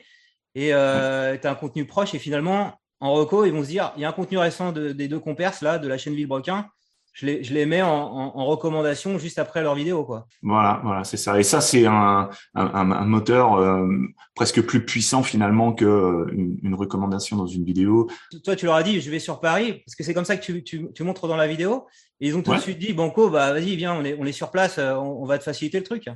et 0.57 0.75
euh, 0.75 1.37
tu 1.41 1.47
as 1.47 1.51
un 1.53 1.55
contenu 1.55 1.85
proche 1.87 2.13
et 2.15 2.19
finalement 2.19 2.75
en 2.99 3.13
reco 3.15 3.45
ils 3.45 3.53
vont 3.53 3.63
se 3.63 3.69
dire 3.69 3.93
il 3.97 4.03
y 4.03 4.05
a 4.05 4.09
un 4.09 4.13
contenu 4.13 4.37
récent 4.37 4.73
de- 4.73 4.91
des 4.93 5.07
deux 5.09 5.21
compères 5.21 5.55
là 5.63 5.79
de 5.79 5.87
la 5.89 5.97
chaîne 5.97 6.15
Villebrequin. 6.15 6.67
Je 7.13 7.27
les, 7.27 7.43
je 7.45 7.53
les 7.53 7.67
mets 7.67 7.83
en, 7.83 7.89
en- 7.89 8.33
en 8.39 8.47
recommandation 8.47 9.19
juste 9.19 9.39
après 9.39 9.63
leur 9.63 9.75
vidéo 9.75 10.05
quoi. 10.05 10.27
Voilà, 10.43 10.81
voilà, 10.85 11.03
c'est 11.05 11.17
ça. 11.17 11.39
Et 11.41 11.43
ça, 11.43 11.61
c'est 11.61 11.85
un, 11.87 12.31
un, 12.55 12.65
un- 12.67 12.93
un 12.93 13.05
moteur 13.05 13.55
euh, 13.55 13.89
presque 14.37 14.63
plus 14.63 14.85
puissant 14.87 15.23
finalement 15.23 15.73
que 15.73 15.85
euh, 15.85 16.27
une, 16.33 16.75
recommandation 16.75 17.37
dans 17.37 17.47
une 17.49 17.65
vidéo. 17.65 18.09
Toi 18.45 18.55
tu 18.57 18.65
leur 18.67 18.77
as 18.77 18.83
dit 18.85 19.01
je 19.01 19.11
vais 19.11 19.19
sur 19.19 19.41
Paris 19.41 19.83
parce 19.85 19.97
que 19.97 20.05
c'est 20.05 20.15
comme 20.15 20.25
ça 20.25 20.37
que 20.37 20.43
tu, 20.45 20.63
tu, 20.63 20.87
tu 20.95 21.03
montres 21.03 21.27
dans 21.29 21.37
la 21.37 21.49
vidéo 21.49 21.87
et 22.21 22.29
ils 22.29 22.37
ont 22.37 22.43
tout 22.43 22.53
Ouais. 22.53 22.57
de 22.59 22.63
suite 22.63 22.79
dit 22.79 22.93
Banco 22.93 23.29
bah 23.29 23.53
vas-y 23.53 23.75
viens 23.77 23.95
on 23.95 24.05
est, 24.05 24.17
on 24.19 24.25
est 24.25 24.33
sur 24.33 24.51
place 24.51 24.79
euh, 24.79 24.95
on, 24.95 25.23
on 25.23 25.27
va 25.27 25.37
te 25.39 25.45
faciliter 25.45 25.79
le 25.79 25.85
truc. 25.85 26.07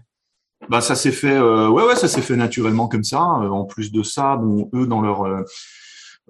Bah, 0.70 0.80
ça 0.80 0.94
s'est 0.94 1.12
fait, 1.12 1.36
euh, 1.36 1.68
ouais, 1.68 1.84
ouais, 1.84 1.96
ça 1.96 2.08
s'est 2.08 2.22
fait 2.22 2.36
naturellement 2.36 2.88
comme 2.88 3.04
ça. 3.04 3.20
En 3.20 3.64
plus 3.66 3.92
de 3.92 4.02
ça, 4.02 4.36
bon, 4.36 4.70
eux 4.72 4.86
dans 4.86 5.02
leur, 5.02 5.26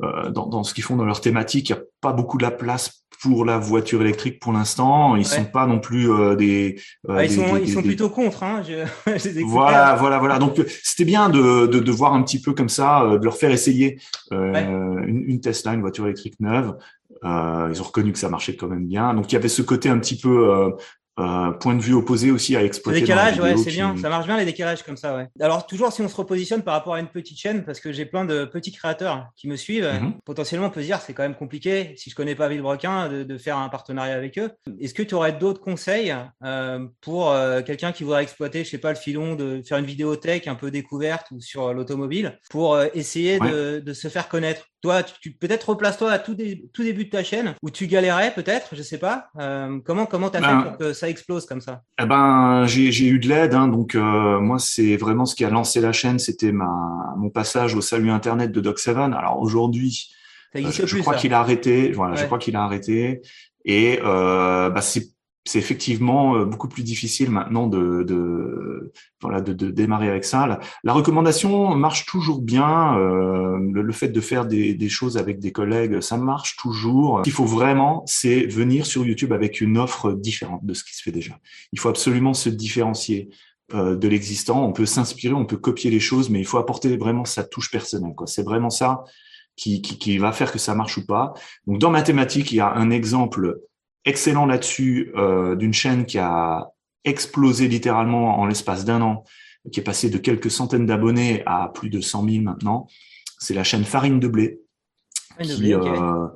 dans, 0.02 0.46
dans 0.46 0.64
ce 0.64 0.74
qu'ils 0.74 0.84
font 0.84 0.96
dans 0.96 1.04
leur 1.04 1.20
thématique, 1.20 1.68
il 1.70 1.72
n'y 1.74 1.78
a 1.78 1.82
pas 2.00 2.12
beaucoup 2.12 2.36
de 2.38 2.42
la 2.42 2.50
place 2.50 3.04
pour 3.22 3.44
la 3.44 3.58
voiture 3.58 4.02
électrique 4.02 4.40
pour 4.40 4.52
l'instant. 4.52 5.14
Ils 5.16 5.20
Ouais. 5.20 5.24
sont 5.24 5.44
pas 5.44 5.66
non 5.66 5.78
plus 5.78 6.10
euh, 6.12 6.34
des, 6.36 6.76
euh, 7.08 7.14
Ah, 7.16 7.24
ils 7.24 7.28
des- 7.28 7.34
sont, 7.36 7.54
des- 7.54 7.60
ils 7.62 7.72
sont 7.72 7.80
des- 7.80 7.86
plutôt 7.88 8.10
contre 8.10 8.42
hein. 8.42 8.62
Je, 8.66 8.84
je 9.06 9.12
les 9.12 9.38
écoutais. 9.38 9.44
Voilà, 9.44 9.94
voilà, 9.94 10.18
voilà. 10.18 10.38
Donc 10.38 10.58
euh, 10.58 10.64
c'était 10.82 11.04
bien 11.04 11.28
de, 11.30 11.66
de, 11.66 11.78
de 11.78 11.92
voir 11.92 12.12
un 12.12 12.22
petit 12.22 12.40
peu 12.40 12.52
comme 12.52 12.68
ça, 12.68 13.02
euh, 13.04 13.18
de 13.18 13.24
leur 13.24 13.36
faire 13.36 13.50
essayer 13.50 13.98
euh, 14.32 14.52
Ouais. 14.52 14.64
une, 15.08 15.22
une 15.26 15.40
Tesla, 15.40 15.72
une 15.74 15.80
voiture 15.80 16.04
électrique 16.06 16.34
neuve. 16.40 16.76
Euh, 17.24 17.68
ils 17.72 17.80
ont 17.80 17.84
reconnu 17.84 18.12
que 18.12 18.18
ça 18.18 18.28
marchait 18.28 18.56
quand 18.56 18.66
même 18.68 18.86
bien. 18.86 19.14
Donc 19.14 19.30
il 19.30 19.34
y 19.34 19.38
avait 19.38 19.48
ce 19.48 19.62
côté 19.62 19.88
un 19.88 19.98
petit 19.98 20.18
peu 20.18 20.50
euh, 21.18 21.50
point 21.52 21.74
de 21.74 21.80
vue 21.80 21.94
opposé 21.94 22.30
aussi 22.30 22.56
à 22.56 22.60
Le 22.60 22.66
exploiter. 22.66 23.00
dans 23.00 23.06
décalage, 23.06 23.36
la 23.36 23.42
ouais, 23.42 23.48
vidéo 23.50 23.64
c'est 23.64 23.70
qui- 23.70 23.76
bien. 23.76 23.96
Ça 23.96 24.08
marche 24.08 24.26
bien 24.26 24.36
les 24.36 24.44
décalages 24.44 24.82
comme 24.82 24.96
ça, 24.96 25.16
ouais. 25.16 25.28
Alors 25.40 25.66
toujours 25.66 25.92
si 25.92 26.02
on 26.02 26.08
se 26.08 26.16
repositionne 26.16 26.62
par 26.62 26.74
rapport 26.74 26.94
à 26.94 27.00
une 27.00 27.06
petite 27.08 27.38
chaîne, 27.38 27.64
parce 27.64 27.78
que 27.80 27.92
j'ai 27.92 28.04
plein 28.04 28.24
de 28.24 28.44
petits 28.44 28.72
créateurs 28.72 29.28
qui 29.36 29.48
me 29.48 29.56
suivent, 29.56 29.88
Mhm. 30.00 30.14
potentiellement 30.24 30.66
on 30.66 30.70
peut 30.70 30.80
se 30.80 30.86
dire 30.86 31.00
c'est 31.00 31.12
quand 31.14 31.22
même 31.22 31.34
compliqué 31.36 31.94
si 31.96 32.10
je 32.10 32.14
connais 32.16 32.34
pas 32.34 32.48
Villebrequin 32.48 33.08
de, 33.08 33.22
de 33.22 33.38
faire 33.38 33.58
un 33.58 33.68
partenariat 33.68 34.14
avec 34.14 34.38
eux. 34.38 34.50
Est-ce 34.80 34.94
que 34.94 35.02
tu 35.02 35.14
aurais 35.14 35.32
d'autres 35.32 35.60
conseils 35.60 36.14
euh, 36.44 36.86
pour 37.00 37.30
euh, 37.30 37.62
quelqu'un 37.62 37.92
qui 37.92 38.02
voudrait 38.04 38.22
exploiter, 38.22 38.64
je 38.64 38.70
sais 38.70 38.78
pas, 38.78 38.90
le 38.90 38.96
filon 38.96 39.34
de 39.36 39.62
faire 39.66 39.78
une 39.78 39.86
vidéothèque 39.86 40.48
un 40.48 40.54
peu 40.56 40.70
découverte 40.70 41.26
ou 41.30 41.40
sur 41.40 41.72
l'automobile 41.72 42.38
pour 42.50 42.74
euh, 42.74 42.86
essayer 42.94 43.38
de, 43.38 43.78
de 43.80 43.92
se 43.92 44.08
faire 44.08 44.28
connaître? 44.28 44.66
Toi, 44.82 45.02
tu, 45.02 45.14
tu- 45.20 45.30
peut-être 45.32 45.70
replace-toi 45.70 46.10
à 46.12 46.18
tout, 46.18 46.34
dé- 46.34 46.66
tout 46.74 46.82
début 46.82 47.06
de 47.06 47.10
ta 47.10 47.24
chaîne 47.24 47.54
où 47.62 47.70
tu 47.70 47.86
galérais 47.86 48.32
peut-être, 48.34 48.74
je 48.76 48.82
sais 48.82 48.98
pas. 48.98 49.28
Comment 49.84 50.04
comment 50.04 50.28
t'as 50.28 50.40
Ben, 50.40 50.60
fait 50.62 50.68
pour 50.68 50.76
que 50.78 50.92
ça 50.92 51.03
explose 51.08 51.46
comme 51.46 51.60
ça 51.60 51.82
Eh 52.00 52.06
ben, 52.06 52.66
j'ai 52.66 53.06
eu 53.06 53.18
de 53.18 53.28
l'aide, 53.28 53.54
hein, 53.54 53.68
donc 53.68 53.94
euh, 53.94 54.40
moi 54.40 54.58
c'est 54.58 54.96
vraiment 54.96 55.26
ce 55.26 55.34
qui 55.34 55.44
a 55.44 55.50
lancé 55.50 55.80
la 55.80 55.92
chaîne, 55.92 56.18
c'était 56.18 56.52
ma 56.52 56.70
mon 57.16 57.30
passage 57.30 57.74
au 57.74 57.80
salut 57.80 58.10
internet 58.10 58.52
de 58.52 58.60
Doc 58.60 58.78
Seven. 58.78 59.14
Alors 59.14 59.40
aujourd'hui, 59.40 60.10
euh, 60.56 60.70
je, 60.70 60.98
crois 60.98 61.14
qu'il 61.14 61.34
a 61.34 61.40
arrêté. 61.40 61.92
Voilà, 61.92 62.14
je 62.16 62.26
crois 62.26 62.38
qu'il 62.38 62.56
a 62.56 62.62
arrêté. 62.62 63.22
Et 63.64 63.98
euh, 64.02 64.70
bah, 64.70 64.82
c'est 64.82 65.13
c'est 65.46 65.58
effectivement 65.58 66.36
euh, 66.36 66.44
beaucoup 66.46 66.68
plus 66.68 66.82
difficile 66.82 67.30
maintenant 67.30 67.66
de, 67.66 68.02
de 68.02 68.92
voilà 69.20 69.40
de, 69.40 69.52
de 69.52 69.70
démarrer 69.70 70.08
avec 70.08 70.24
ça. 70.24 70.46
La, 70.46 70.60
la 70.84 70.92
recommandation 70.92 71.74
marche 71.74 72.06
toujours 72.06 72.40
bien. 72.40 72.98
euh, 72.98 73.58
le, 73.72 73.82
le 73.82 73.92
fait 73.92 74.08
de 74.08 74.20
faire 74.20 74.46
des, 74.46 74.74
des 74.74 74.88
choses 74.88 75.16
avec 75.18 75.38
des 75.38 75.52
collègues, 75.52 76.00
ça 76.00 76.16
marche 76.16 76.56
toujours. 76.56 77.18
Ce 77.18 77.22
qu'il 77.24 77.32
faut 77.32 77.44
vraiment, 77.44 78.02
c'est 78.06 78.46
venir 78.46 78.86
sur 78.86 79.04
YouTube 79.04 79.32
avec 79.32 79.60
une 79.60 79.76
offre 79.78 80.12
différente 80.12 80.64
de 80.64 80.74
ce 80.74 80.82
qui 80.84 80.94
se 80.96 81.02
fait 81.02 81.12
déjà. 81.12 81.38
Il 81.72 81.78
faut 81.78 81.88
absolument 81.88 82.34
se 82.34 82.48
différencier 82.48 83.28
euh, 83.74 83.96
de 83.96 84.08
l'existant. 84.08 84.64
On 84.64 84.72
peut 84.72 84.86
s'inspirer, 84.86 85.34
on 85.34 85.44
peut 85.44 85.56
copier 85.56 85.90
les 85.90 86.00
choses, 86.00 86.30
mais 86.30 86.40
il 86.40 86.46
faut 86.46 86.58
apporter 86.58 86.96
vraiment 86.96 87.24
sa 87.24 87.44
touche 87.44 87.70
personnelle. 87.70 88.14
Quoi. 88.16 88.26
C'est 88.26 88.44
vraiment 88.44 88.70
ça 88.70 89.04
qui, 89.56 89.82
qui, 89.82 89.98
qui 89.98 90.18
va 90.18 90.32
faire 90.32 90.50
que 90.52 90.58
ça 90.58 90.74
marche 90.74 90.96
ou 90.98 91.06
pas. 91.06 91.34
Donc 91.66 91.78
dans 91.78 91.90
mathématiques, 91.90 92.52
il 92.52 92.56
y 92.56 92.60
a 92.60 92.72
un 92.72 92.90
exemple 92.90 93.60
excellent 94.04 94.46
là-dessus 94.46 95.12
euh, 95.16 95.54
d'une 95.56 95.72
chaîne 95.74 96.04
qui 96.06 96.18
a 96.18 96.68
explosé 97.04 97.68
littéralement 97.68 98.38
en 98.38 98.46
l'espace 98.46 98.84
d'un 98.84 99.00
an, 99.02 99.24
qui 99.72 99.80
est 99.80 99.84
passée 99.84 100.10
de 100.10 100.18
quelques 100.18 100.50
centaines 100.50 100.86
d'abonnés 100.86 101.42
à 101.46 101.70
plus 101.74 101.90
de 101.90 102.00
100 102.00 102.28
000 102.28 102.42
maintenant. 102.42 102.86
C'est 103.38 103.54
la 103.54 103.64
chaîne 103.64 103.84
Farine 103.84 104.20
de 104.20 104.28
blé 104.28 104.60
de 105.38 105.44
qui, 105.44 105.60
blé, 105.60 105.74
ok. 105.74 105.86
euh, 105.86 106.28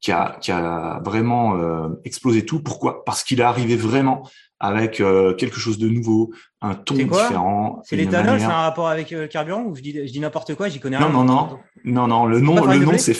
qui, 0.00 0.12
a, 0.12 0.36
qui 0.40 0.52
a 0.52 1.00
vraiment 1.04 1.56
euh, 1.56 1.88
explosé 2.04 2.44
tout. 2.46 2.60
Pourquoi? 2.62 3.04
Parce 3.04 3.24
qu'il 3.24 3.40
est 3.40 3.44
arrivé 3.44 3.76
vraiment 3.76 4.28
avec 4.60 5.00
euh, 5.00 5.34
quelque 5.34 5.58
chose 5.58 5.78
de 5.78 5.88
nouveau, 5.88 6.32
un 6.62 6.74
ton 6.74 6.94
C'est 6.94 7.06
quoi? 7.06 7.22
différent. 7.22 7.82
C'est 7.84 7.96
l'éthanol, 7.96 8.38
c'est 8.38 8.46
manière- 8.46 8.50
un 8.50 8.62
rapport 8.62 8.88
avec 8.88 9.10
le 9.10 9.26
carburant 9.26 9.64
ou 9.64 9.74
je 9.76 9.82
dis, 9.82 9.92
je 10.06 10.12
dis 10.12 10.20
n'importe 10.20 10.54
quoi, 10.54 10.68
j'y 10.68 10.80
connais 10.80 10.98
Non, 10.98 11.06
rien. 11.08 11.12
non, 11.12 11.24
non, 11.24 11.58
non, 11.84 12.06
non. 12.06 12.26
Le 12.26 12.38
pas 12.38 12.44
nom, 12.44 12.56
farine 12.56 12.72
le 12.72 12.78
de 12.80 12.84
nom, 12.84 12.90
blé? 12.92 12.98
c'est 12.98 13.16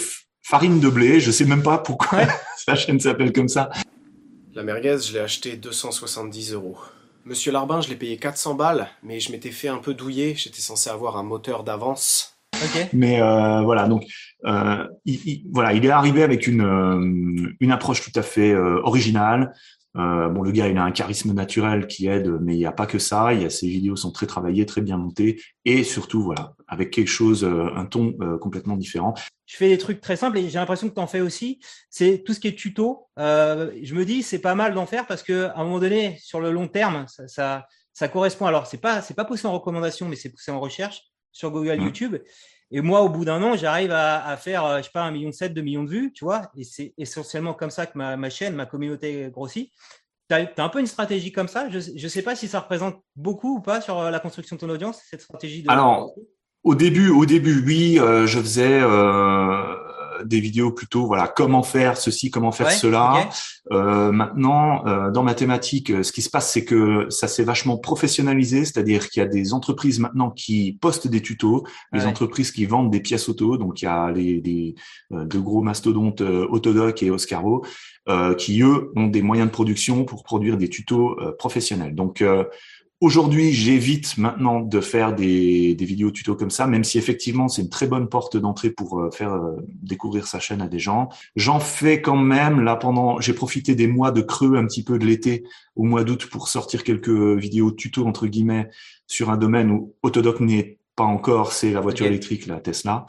Farine 0.46 0.78
de 0.78 0.88
blé. 0.88 1.20
Je 1.20 1.30
sais 1.30 1.46
même 1.46 1.62
pas 1.62 1.78
pourquoi 1.78 2.18
Ouais. 2.18 2.28
sa 2.56 2.74
chaîne 2.74 3.00
s'appelle 3.00 3.32
comme 3.32 3.48
ça. 3.48 3.70
La 4.54 4.62
merguez, 4.62 4.98
je 5.06 5.12
l'ai 5.12 5.18
acheté 5.20 5.56
270 5.56 6.52
euros. 6.52 6.78
Monsieur 7.24 7.52
Larbin, 7.52 7.80
je 7.80 7.88
l'ai 7.88 7.96
payé 7.96 8.16
400 8.18 8.54
balles, 8.54 8.88
mais 9.02 9.18
je 9.18 9.32
m'étais 9.32 9.50
fait 9.50 9.68
un 9.68 9.78
peu 9.78 9.94
douiller. 9.94 10.34
J'étais 10.36 10.60
censé 10.60 10.90
avoir 10.90 11.16
un 11.16 11.22
moteur 11.22 11.64
d'avance. 11.64 12.36
Mais 12.92 13.20
euh, 13.20 13.62
voilà, 13.62 13.88
donc 13.88 14.04
euh, 14.46 14.86
il, 15.04 15.14
il- 15.26 15.44
voilà, 15.52 15.72
il 15.72 15.84
est 15.84 15.90
arrivé 15.90 16.22
avec 16.22 16.46
une 16.46 16.60
euh, 16.60 17.52
une 17.58 17.72
approche 17.72 18.02
tout 18.02 18.16
à 18.18 18.22
fait 18.22 18.52
euh, 18.52 18.80
originale. 18.84 19.52
Euh, 19.96 20.28
bon, 20.28 20.42
le 20.42 20.50
gars, 20.50 20.68
il 20.68 20.76
a 20.76 20.82
un 20.82 20.90
charisme 20.90 21.32
naturel 21.32 21.86
qui 21.86 22.08
aide, 22.08 22.28
mais 22.40 22.54
il 22.54 22.58
n'y 22.58 22.66
a 22.66 22.72
pas 22.72 22.86
que 22.86 22.98
ça. 22.98 23.32
Il 23.32 23.42
y 23.42 23.44
a 23.44 23.50
ses 23.50 23.68
vidéos 23.68 23.96
sont 23.96 24.10
très 24.10 24.26
travaillées, 24.26 24.66
très 24.66 24.80
bien 24.80 24.96
montées, 24.96 25.40
et 25.64 25.84
surtout, 25.84 26.22
voilà, 26.22 26.54
avec 26.66 26.90
quelque 26.90 27.08
chose, 27.08 27.44
euh, 27.44 27.68
un 27.76 27.86
ton 27.86 28.14
euh, 28.20 28.38
complètement 28.38 28.76
différent. 28.76 29.14
Je 29.46 29.56
fais 29.56 29.68
des 29.68 29.78
trucs 29.78 30.00
très 30.00 30.16
simples 30.16 30.38
et 30.38 30.48
j'ai 30.48 30.58
l'impression 30.58 30.88
que 30.88 30.94
tu 30.94 31.00
en 31.00 31.06
fais 31.06 31.20
aussi. 31.20 31.60
C'est 31.90 32.22
tout 32.24 32.34
ce 32.34 32.40
qui 32.40 32.48
est 32.48 32.58
tuto. 32.58 33.06
Euh, 33.18 33.70
je 33.82 33.94
me 33.94 34.04
dis, 34.04 34.22
c'est 34.22 34.40
pas 34.40 34.54
mal 34.54 34.74
d'en 34.74 34.86
faire 34.86 35.06
parce 35.06 35.22
que 35.22 35.44
à 35.48 35.60
un 35.60 35.64
moment 35.64 35.78
donné, 35.78 36.18
sur 36.20 36.40
le 36.40 36.50
long 36.50 36.66
terme, 36.66 37.06
ça, 37.08 37.28
ça, 37.28 37.66
ça 37.92 38.08
correspond. 38.08 38.46
Alors, 38.46 38.66
c'est 38.66 38.80
pas, 38.80 39.02
c'est 39.02 39.14
pas 39.14 39.24
poussé 39.24 39.46
en 39.46 39.52
recommandation, 39.52 40.08
mais 40.08 40.16
c'est 40.16 40.30
poussé 40.30 40.50
en 40.50 40.60
recherche 40.60 41.02
sur 41.30 41.50
Google. 41.50 41.82
YouTube. 41.82 42.16
Et 42.70 42.80
moi, 42.80 43.02
au 43.02 43.08
bout 43.08 43.24
d'un 43.24 43.42
an, 43.42 43.56
j'arrive 43.56 43.92
à, 43.92 44.36
faire, 44.36 44.64
euh, 44.64 44.78
je 44.78 44.84
sais 44.84 44.90
pas, 44.92 45.02
un 45.02 45.10
million 45.10 45.32
sept, 45.32 45.54
deux 45.54 45.62
millions 45.62 45.84
de 45.84 45.90
vues, 45.90 46.12
tu 46.12 46.24
vois. 46.24 46.50
Et 46.56 46.64
c'est 46.64 46.94
essentiellement 46.98 47.54
comme 47.54 47.70
ça 47.70 47.86
que 47.86 47.96
ma, 47.96 48.30
chaîne, 48.30 48.54
ma 48.54 48.66
communauté 48.66 49.28
grossit. 49.30 49.70
Tu 50.28 50.34
as, 50.34 50.48
un 50.56 50.68
peu 50.68 50.80
une 50.80 50.86
stratégie 50.86 51.32
comme 51.32 51.48
ça? 51.48 51.68
Je 51.68 51.78
ne 51.78 52.08
sais 52.08 52.22
pas 52.22 52.34
si 52.34 52.48
ça 52.48 52.60
représente 52.60 53.02
beaucoup 53.14 53.56
ou 53.56 53.60
pas 53.60 53.80
sur 53.80 54.00
euh, 54.00 54.10
la 54.10 54.18
construction 54.18 54.56
de 54.56 54.60
ton 54.60 54.70
audience, 54.70 55.02
cette 55.08 55.20
stratégie 55.20 55.62
de. 55.62 55.70
Alors, 55.70 56.14
Au 56.62 56.74
début, 56.74 57.10
au 57.10 57.26
début, 57.26 57.62
oui, 57.64 57.98
euh, 58.00 58.26
je 58.26 58.40
faisais 58.40 58.80
des 60.24 60.40
vidéos 60.40 60.70
plutôt, 60.72 61.06
voilà, 61.06 61.28
comment 61.28 61.62
faire 61.62 61.96
ceci, 61.96 62.30
comment 62.30 62.52
faire 62.52 62.66
Ouais, 62.68 62.72
cela. 62.74 63.28
Euh, 63.72 64.12
maintenant, 64.12 64.86
euh, 64.86 65.10
dans 65.10 65.22
ma 65.22 65.34
thématique, 65.34 65.90
euh, 65.90 66.02
ce 66.02 66.12
qui 66.12 66.22
se 66.22 66.30
passe, 66.30 66.52
c'est 66.52 66.64
que 66.64 67.06
ça 67.10 67.28
s'est 67.28 67.44
vachement 67.44 67.78
professionnalisé, 67.78 68.64
c'est-à-dire 68.64 69.08
qu'il 69.08 69.22
y 69.22 69.26
a 69.26 69.28
des 69.28 69.52
entreprises 69.54 69.98
maintenant 70.00 70.30
qui 70.30 70.78
postent 70.80 71.08
des 71.08 71.22
tutos, 71.22 71.64
des 71.92 72.00
Ouais. 72.00 72.06
entreprises 72.06 72.50
qui 72.52 72.66
vendent 72.66 72.90
des 72.90 73.00
pièces 73.00 73.28
auto, 73.28 73.56
donc 73.56 73.82
il 73.82 73.86
y 73.86 73.88
a 73.88 74.10
les, 74.10 74.40
des 74.40 74.74
euh, 75.12 75.24
deux 75.24 75.40
gros 75.40 75.62
mastodontes 75.62 76.20
euh, 76.20 76.46
Autodoc 76.50 77.02
et 77.02 77.10
Oscaro, 77.10 77.64
euh, 78.08 78.34
qui 78.34 78.60
eux 78.62 78.92
ont 78.96 79.06
des 79.06 79.22
moyens 79.22 79.48
de 79.48 79.52
production 79.52 80.04
pour 80.04 80.22
produire 80.24 80.56
des 80.58 80.68
tutos 80.68 81.18
euh, 81.20 81.32
professionnels. 81.38 81.94
Donc 81.94 82.20
euh, 82.20 82.44
Aujourd'hui, 83.04 83.52
j'évite 83.52 84.16
maintenant 84.16 84.60
de 84.60 84.80
faire 84.80 85.14
des, 85.14 85.74
des 85.74 85.84
vidéos 85.84 86.10
tutos 86.10 86.36
comme 86.36 86.48
ça, 86.48 86.66
même 86.66 86.84
si 86.84 86.96
effectivement 86.96 87.48
c'est 87.48 87.60
une 87.60 87.68
très 87.68 87.86
bonne 87.86 88.08
porte 88.08 88.38
d'entrée 88.38 88.70
pour 88.70 88.98
euh, 88.98 89.10
faire 89.10 89.34
euh, 89.34 89.56
découvrir 89.82 90.26
sa 90.26 90.40
chaîne 90.40 90.62
à 90.62 90.68
des 90.68 90.78
gens. 90.78 91.10
J'en 91.36 91.60
fais 91.60 92.00
quand 92.00 92.16
même 92.16 92.62
là 92.62 92.76
pendant. 92.76 93.20
J'ai 93.20 93.34
profité 93.34 93.74
des 93.74 93.88
mois 93.88 94.10
de 94.10 94.22
creux 94.22 94.56
un 94.56 94.64
petit 94.64 94.82
peu 94.82 94.98
de 94.98 95.04
l'été 95.04 95.44
au 95.76 95.82
mois 95.82 96.02
d'août 96.02 96.28
pour 96.32 96.48
sortir 96.48 96.82
quelques 96.82 97.10
vidéos 97.10 97.72
tutos 97.72 98.06
entre 98.06 98.26
guillemets 98.26 98.70
sur 99.06 99.28
un 99.28 99.36
domaine 99.36 99.70
où 99.70 99.92
Autodoc 100.02 100.40
n'est 100.40 100.78
pas 100.96 101.04
encore, 101.04 101.52
c'est 101.52 101.72
la 101.72 101.80
voiture 101.80 102.06
électrique, 102.06 102.46
la 102.46 102.58
Tesla. 102.60 103.04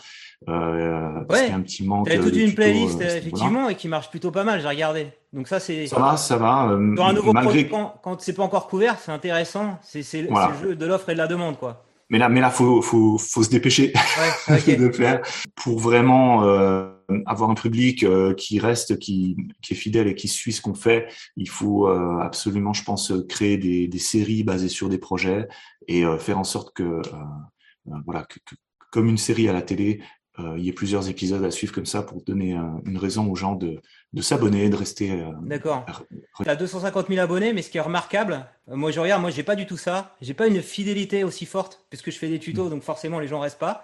Euh, 0.50 1.24
Ouais. 1.30 1.50
un 1.50 1.62
petit 1.62 1.84
manque. 1.84 2.08
T'avais 2.08 2.18
de 2.20 2.24
toute 2.24 2.36
une 2.36 2.50
tutos, 2.50 2.56
playlist, 2.56 3.02
euh, 3.02 3.18
effectivement, 3.18 3.70
et 3.70 3.76
qui 3.76 3.88
marche 3.88 4.10
plutôt 4.10 4.32
pas 4.32 4.44
mal, 4.44 4.62
j'ai 4.62 4.68
regardé. 4.68 5.08
Donc 5.36 5.48
ça, 5.50 5.60
c'est... 5.60 5.86
Ça 5.88 6.00
va, 6.00 6.16
ça 6.18 6.38
va. 6.38 6.70
euh, 6.72 6.96
Sur 6.96 7.06
un 7.06 7.14
nouveau 7.14 7.34
malgré 7.34 7.66
produit, 7.66 7.70
quand, 7.70 8.00
quand 8.02 8.22
c'est 8.22 8.34
pas 8.34 8.44
encore 8.44 8.68
couvert, 8.68 8.98
c'est 9.00 9.12
intéressant. 9.12 9.78
C'est 9.84 10.00
le 10.22 10.30
Voilà. 10.30 10.54
c'est 10.56 10.64
le 10.64 10.70
jeu 10.70 10.76
de 10.78 10.86
l'offre 10.86 11.10
et 11.10 11.14
de 11.14 11.18
la 11.20 11.28
demande, 11.28 11.60
quoi. 11.60 11.84
Mais 12.10 12.20
là, 12.20 12.30
mais 12.30 12.40
là, 12.40 12.50
faut, 12.52 12.82
faut, 12.82 13.18
faut 13.18 13.44
se 13.44 13.50
dépêcher. 13.50 13.92
Ouais, 14.48 14.76
de 14.78 14.90
faire 14.92 15.22
pour 15.56 15.80
vraiment 15.80 16.44
euh, 16.46 16.90
avoir 17.26 17.50
un 17.50 17.56
public 17.56 18.04
euh, 18.04 18.34
qui 18.34 18.60
reste, 18.60 18.98
qui, 19.00 19.36
qui 19.62 19.74
est 19.74 19.76
fidèle 19.76 20.08
et 20.08 20.16
qui 20.16 20.28
suit 20.30 20.54
ce 20.54 20.62
qu'on 20.62 20.76
fait. 20.76 21.08
Il 21.36 21.50
faut 21.50 21.88
euh, 21.90 22.20
absolument, 22.22 22.74
je 22.74 22.84
pense, 22.84 23.12
créer 23.28 23.58
des, 23.58 23.88
des 23.88 24.00
séries 24.00 24.44
basées 24.44 24.70
sur 24.70 24.88
des 24.88 25.00
projets 25.00 25.48
et 25.88 26.06
euh, 26.06 26.18
faire 26.18 26.38
en 26.40 26.44
sorte 26.46 26.74
que, 26.76 26.84
euh, 26.84 27.02
euh, 27.88 27.92
voilà, 28.06 28.24
que, 28.24 28.36
que- 28.46 28.56
comme 28.92 29.10
une 29.10 29.18
série 29.18 29.50
à 29.50 29.54
la 29.54 29.64
télé, 29.64 30.00
euh, 30.00 30.06
il 30.58 30.64
y 30.66 30.70
ait 30.70 30.74
plusieurs 30.74 31.08
épisodes 31.10 31.44
à 31.44 31.52
suivre 31.52 31.74
comme 31.74 31.86
ça 31.86 32.02
pour 32.02 32.22
donner 32.24 32.56
euh, 32.58 32.62
une 32.86 32.98
raison 32.98 33.30
aux 33.32 33.36
gens 33.36 33.56
de, 33.56 33.82
de 34.14 34.22
s'abonner, 34.22 34.70
de 34.70 34.76
rester. 34.76 35.12
euh, 35.12 35.32
D'accord. 35.44 35.86
re- 35.88 36.44
T'as 36.44 36.56
250 36.56 37.08
000 37.08 37.20
abonnés, 37.22 37.54
mais 37.54 37.62
ce 37.62 37.70
qui 37.70 37.78
est 37.78 37.82
remarquable, 37.82 38.46
euh, 38.70 38.76
moi 38.76 38.92
je 38.92 39.00
regarde, 39.00 39.22
moi 39.22 39.32
j'ai 39.32 39.44
pas 39.44 39.56
du 39.56 39.66
tout 39.66 39.78
ça. 39.78 40.16
J'ai 40.22 40.34
pas 40.34 40.48
une 40.48 40.62
fidélité 40.62 41.24
aussi 41.24 41.46
forte, 41.46 41.86
puisque 41.90 42.12
je 42.12 42.18
fais 42.18 42.28
des 42.30 42.40
tutos, 42.40 42.70
donc 42.70 42.84
forcément 42.84 43.20
les 43.20 43.28
gens 43.28 43.40
restent 43.40 43.60
pas. 43.60 43.84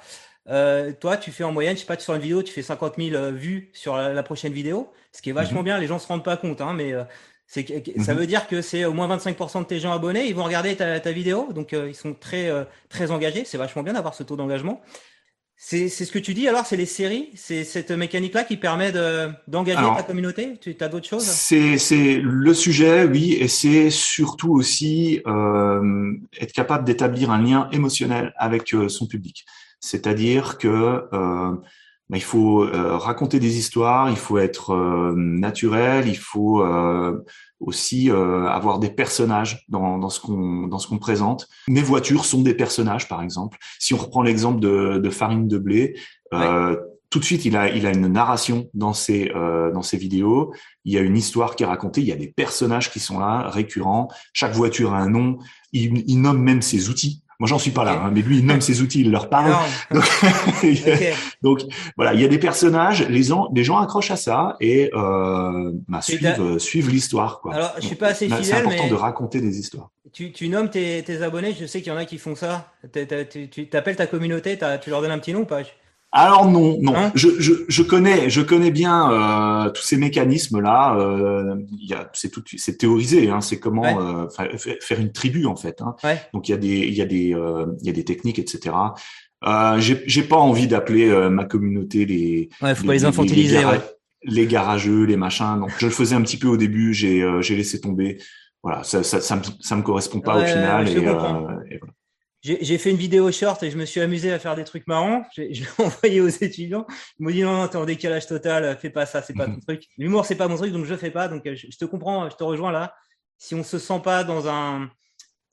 Euh, 0.49 0.91
toi, 0.99 1.17
tu 1.17 1.31
fais 1.31 1.43
en 1.43 1.51
moyenne, 1.51 1.75
je 1.75 1.81
sais 1.81 1.85
pas, 1.85 1.99
sur 1.99 2.15
une 2.15 2.21
vidéo, 2.21 2.41
tu 2.43 2.51
fais 2.51 2.63
50 2.63 2.95
000 2.97 3.15
euh, 3.15 3.31
vues 3.31 3.69
sur 3.73 3.95
la, 3.95 4.11
la 4.13 4.23
prochaine 4.23 4.51
vidéo, 4.53 4.91
ce 5.11 5.21
qui 5.21 5.29
est 5.29 5.33
vachement 5.33 5.59
Mhm. 5.59 5.65
bien. 5.65 5.77
Les 5.77 5.87
gens 5.87 5.99
se 5.99 6.07
rendent 6.07 6.23
pas 6.25 6.35
compte, 6.37 6.61
hein, 6.61 6.73
mais 6.73 6.93
euh, 6.93 7.03
c'est 7.45 7.67
ça 7.99 8.13
Mhm. 8.13 8.19
veut 8.19 8.25
dire 8.27 8.47
que 8.47 8.61
c'est 8.61 8.85
au 8.85 8.93
moins 8.93 9.07
25% 9.07 9.59
de 9.61 9.65
tes 9.65 9.79
gens 9.79 9.91
abonnés, 9.91 10.25
ils 10.27 10.33
vont 10.35 10.43
regarder 10.45 10.75
ta, 10.75 10.99
ta 10.99 11.11
vidéo, 11.11 11.49
donc 11.53 11.73
euh, 11.73 11.89
ils 11.89 11.95
sont 11.95 12.13
très 12.15 12.49
euh, 12.49 12.63
très 12.89 13.11
engagés. 13.11 13.45
C'est 13.45 13.57
vachement 13.59 13.83
bien 13.83 13.93
d'avoir 13.93 14.15
ce 14.15 14.23
taux 14.23 14.35
d'engagement. 14.35 14.81
C'est 15.63 15.89
c'est 15.89 16.05
ce 16.05 16.11
que 16.11 16.17
tu 16.17 16.33
dis 16.33 16.47
alors, 16.47 16.65
c'est 16.65 16.75
les 16.75 16.87
séries, 16.87 17.29
c'est 17.35 17.63
cette 17.63 17.91
mécanique-là 17.91 18.45
qui 18.45 18.57
permet 18.57 18.91
de 18.91 19.29
d'engager 19.47 19.87
ta 19.95 20.01
communauté? 20.01 20.57
Tu 20.59 20.75
as 20.79 20.87
d'autres 20.87 21.07
choses? 21.07 21.23
C'est 21.23 21.77
c'est 21.77 22.19
le 22.19 22.53
sujet, 22.55 23.05
oui, 23.05 23.33
et 23.33 23.47
c'est 23.47 23.91
surtout 23.91 24.51
aussi 24.53 25.21
euh, 25.27 26.13
être 26.39 26.51
capable 26.51 26.83
d'établir 26.83 27.29
un 27.29 27.39
lien 27.39 27.69
émotionnel 27.71 28.33
avec 28.37 28.73
euh, 28.73 28.89
son 28.89 29.05
public. 29.05 29.45
C'est-à-dire 29.79 30.57
que 30.57 31.03
euh, 31.13 31.51
il 32.17 32.23
faut 32.23 32.63
euh, 32.63 32.97
raconter 32.97 33.39
des 33.39 33.57
histoires, 33.57 34.09
il 34.09 34.17
faut 34.17 34.37
être 34.37 34.73
euh, 34.73 35.13
naturel, 35.15 36.07
il 36.07 36.17
faut 36.17 36.61
euh, 36.61 37.23
aussi 37.59 38.09
euh, 38.09 38.47
avoir 38.47 38.79
des 38.79 38.89
personnages 38.89 39.63
dans, 39.69 39.97
dans 39.97 40.09
ce 40.09 40.19
qu'on 40.19 40.67
dans 40.67 40.79
ce 40.79 40.87
qu'on 40.87 40.97
présente. 40.97 41.47
Mes 41.67 41.81
voitures 41.81 42.25
sont 42.25 42.41
des 42.41 42.53
personnages, 42.53 43.07
par 43.07 43.21
exemple. 43.21 43.57
Si 43.79 43.93
on 43.93 43.97
reprend 43.97 44.23
l'exemple 44.23 44.59
de, 44.59 44.97
de 44.97 45.09
farine 45.09 45.47
de 45.47 45.57
blé. 45.57 45.95
Euh, 46.33 46.77
tout 47.09 47.19
de 47.19 47.25
suite, 47.25 47.43
il 47.43 47.57
a, 47.57 47.67
il 47.69 47.85
a 47.85 47.91
une 47.91 48.07
narration 48.07 48.69
dans 48.73 48.93
ses, 48.93 49.31
euh, 49.35 49.69
dans 49.73 49.81
ses 49.81 49.97
vidéos. 49.97 50.53
Il 50.85 50.93
y 50.93 50.97
a 50.97 51.01
une 51.01 51.17
histoire 51.17 51.57
qui 51.57 51.63
est 51.63 51.65
racontée. 51.65 51.99
Il 51.99 52.07
y 52.07 52.13
a 52.13 52.15
des 52.15 52.29
personnages 52.29 52.89
qui 52.89 53.01
sont 53.01 53.19
là, 53.19 53.49
récurrents. 53.49 54.07
Chaque 54.31 54.53
voiture 54.53 54.93
a 54.93 54.99
un 54.99 55.09
nom. 55.09 55.37
Il, 55.73 56.05
il 56.07 56.21
nomme 56.21 56.41
même 56.41 56.61
ses 56.61 56.89
outils. 56.89 57.20
Moi, 57.41 57.47
j'en 57.47 57.57
suis 57.57 57.71
pas 57.71 57.83
là, 57.83 58.03
hein, 58.05 58.11
mais 58.13 58.21
lui, 58.21 58.37
il 58.37 58.45
nomme 58.45 58.61
ses 58.61 58.83
outils, 58.83 59.01
il 59.01 59.09
leur 59.09 59.27
parle. 59.27 59.51
Donc, 61.41 61.61
voilà, 61.95 62.13
il 62.13 62.21
y 62.21 62.23
a 62.23 62.27
des 62.27 62.37
personnages. 62.37 63.07
Les 63.09 63.23
gens, 63.23 63.49
les 63.55 63.63
gens 63.63 63.79
accrochent 63.79 64.11
à 64.11 64.15
ça 64.15 64.57
et 64.61 64.91
euh, 64.93 65.71
bah, 65.87 66.03
suivent, 66.03 66.35
euh, 66.39 66.59
suivent 66.59 66.91
l'histoire. 66.91 67.41
Quoi. 67.41 67.55
Alors, 67.55 67.73
je 67.79 67.87
suis 67.87 67.95
pas 67.95 68.09
assez 68.09 68.29
C'est 68.29 68.35
fidèle, 68.35 68.57
important 68.59 68.83
mais- 68.83 68.89
de 68.91 68.93
raconter 68.95 69.41
des 69.41 69.57
histoires. 69.57 69.89
Tu, 70.13 70.31
tu 70.31 70.49
nommes 70.49 70.69
tes, 70.69 71.01
tes 71.01 71.23
abonnés, 71.23 71.55
je 71.59 71.65
sais 71.65 71.81
qu'il 71.81 71.91
y 71.91 71.95
en 71.95 71.97
a 71.97 72.05
qui 72.05 72.19
font 72.19 72.35
ça. 72.35 72.67
Tu 72.93 73.67
t'appelles 73.67 73.95
ta 73.95 74.05
communauté, 74.05 74.59
tu 74.83 74.91
leur 74.91 75.01
donnes 75.01 75.09
un 75.09 75.17
petit 75.17 75.33
nom 75.33 75.39
ou 75.39 75.45
pas? 75.45 75.61
Alors 76.13 76.49
non, 76.49 76.77
non. 76.81 76.93
Hein 76.95 77.11
je, 77.15 77.29
je, 77.39 77.53
je 77.69 77.83
connais, 77.83 78.29
je 78.29 78.41
connais 78.41 78.71
bien 78.71 79.11
euh, 79.11 79.69
tous 79.69 79.81
ces 79.83 79.95
mécanismes-là. 79.97 80.95
Euh, 80.97 81.55
il 81.71 81.87
y 81.89 81.93
a, 81.93 82.09
c'est 82.13 82.29
tout, 82.29 82.43
c'est 82.57 82.77
théorisé. 82.77 83.29
Hein, 83.29 83.39
c'est 83.41 83.59
comment 83.59 83.81
Ouais. 83.83 83.95
euh, 83.97 84.27
fa- 84.29 84.49
fa- 84.57 84.79
faire 84.81 84.99
une 84.99 85.11
tribu 85.13 85.45
en 85.45 85.55
fait. 85.55 85.81
Hein. 85.81 85.95
Ouais. 86.03 86.21
Donc 86.33 86.49
il 86.49 86.51
y 86.51 86.55
a 86.55 86.57
des, 86.57 86.79
il 86.79 86.93
y 86.93 87.01
a 87.01 87.05
des, 87.05 87.33
euh, 87.33 87.65
il 87.79 87.87
y 87.87 87.89
a 87.89 87.93
des 87.93 88.03
techniques, 88.03 88.39
etc. 88.39 88.75
Euh, 89.47 89.79
j'ai, 89.79 90.23
pas 90.23 90.35
envie 90.37 90.67
d'appeler 90.67 91.09
euh, 91.09 91.29
ma 91.29 91.45
communauté 91.45 92.05
les. 92.05 92.49
Ouais, 92.61 92.75
faut 92.75 92.85
pas 92.85 92.93
les 92.93 93.05
infantiliser, 93.05 93.55
les, 93.57 93.61
gara- 93.63 93.71
ouais. 93.71 93.79
les 94.23 94.45
garageux, 94.47 95.03
les 95.05 95.15
machins. 95.17 95.59
Donc 95.59 95.71
je 95.79 95.85
le 95.85 95.91
faisais 95.93 96.15
un 96.15 96.21
petit 96.21 96.37
peu 96.37 96.47
au 96.49 96.57
début. 96.57 96.93
J'ai, 96.93 97.21
euh, 97.23 97.41
j'ai 97.41 97.55
laissé 97.55 97.79
tomber. 97.79 98.17
Voilà, 98.63 98.83
ça, 98.83 99.01
ça, 99.01 99.21
ça, 99.21 99.37
me, 99.37 99.41
ça 99.61 99.75
me 99.77 99.81
correspond 99.81 100.19
pas 100.19 100.37
au 100.43 100.45
final. 100.45 100.87
et, 100.89 100.95
euh, 100.97 101.49
et 101.71 101.77
voilà. 101.79 101.93
J'ai 102.43 102.77
fait 102.79 102.89
une 102.89 102.97
vidéo 102.97 103.31
short 103.31 103.61
et 103.61 103.69
je 103.69 103.77
me 103.77 103.85
suis 103.85 104.01
amusé 104.01 104.31
à 104.31 104.39
faire 104.39 104.55
des 104.55 104.63
trucs 104.63 104.87
marrants. 104.87 105.23
Je 105.35 105.41
l'ai 105.41 105.61
envoyé 105.77 106.21
aux 106.21 106.27
étudiants. 106.27 106.87
Ils 107.19 107.23
m'ont 107.23 107.29
dit 107.29 107.43
non, 107.43 107.57
non, 107.57 107.67
t'es 107.67 107.77
en 107.77 107.85
décalage 107.85 108.25
total, 108.25 108.77
fais 108.79 108.89
pas 108.89 109.05
ça, 109.05 109.21
c'est 109.21 109.33
pas 109.33 109.45
ton 109.45 109.59
truc. 109.59 109.83
L'humour, 109.97 110.25
c'est 110.25 110.35
pas 110.35 110.47
mon 110.47 110.57
truc, 110.57 110.73
donc 110.73 110.85
je 110.85 110.95
fais 110.95 111.11
pas. 111.11 111.27
Donc 111.27 111.45
euh, 111.45 111.55
je, 111.55 111.67
je 111.69 111.77
te 111.77 111.85
comprends, 111.85 112.29
je 112.29 112.35
te 112.35 112.43
rejoins 112.43 112.71
là. 112.71 112.95
Si 113.37 113.53
on 113.55 113.63
se 113.63 113.77
sent 113.77 114.01
pas 114.03 114.23
dans 114.23 114.47
un, 114.47 114.89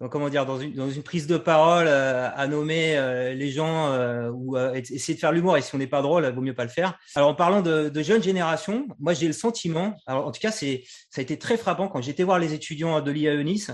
dans, 0.01 0.09
comment 0.09 0.29
dire, 0.29 0.47
dans 0.47 0.61
une, 0.61 0.75
dans 0.75 0.91
une 0.91 1.03
prise 1.03 1.27
de 1.27 1.37
parole 1.37 1.87
euh, 1.89 2.31
à 2.35 2.47
nommer 2.47 2.97
euh, 2.97 3.35
les 3.35 3.51
gens 3.51 3.93
euh, 3.93 4.31
ou 4.31 4.57
euh, 4.57 4.75
essayer 4.75 5.15
de 5.15 5.19
faire 5.19 5.33
l'humour 5.33 5.57
et 5.57 5.63
si 5.63 5.75
on 5.75 5.79
n'est 5.79 5.89
pas 5.89 6.03
drôle, 6.03 6.27
vaut 6.33 6.41
mieux 6.41 6.55
pas 6.55 6.65
le 6.65 6.71
faire. 6.71 6.99
Alors 7.15 7.31
en 7.31 7.35
parlant 7.35 7.63
de, 7.63 7.89
de 7.89 8.03
jeunes 8.03 8.23
générations, 8.23 8.87
moi 9.01 9.13
j'ai 9.13 9.27
le 9.27 9.33
sentiment, 9.33 9.97
alors 10.07 10.27
en 10.27 10.31
tout 10.31 10.41
cas 10.41 10.53
c'est, 10.53 10.85
ça 11.11 11.21
a 11.21 11.23
été 11.23 11.39
très 11.39 11.57
frappant 11.57 11.89
quand 11.89 12.01
j'étais 12.01 12.23
voir 12.23 12.39
les 12.39 12.55
étudiants 12.55 13.01
de 13.01 13.11
l'IAE 13.11 13.43
Nice. 13.43 13.73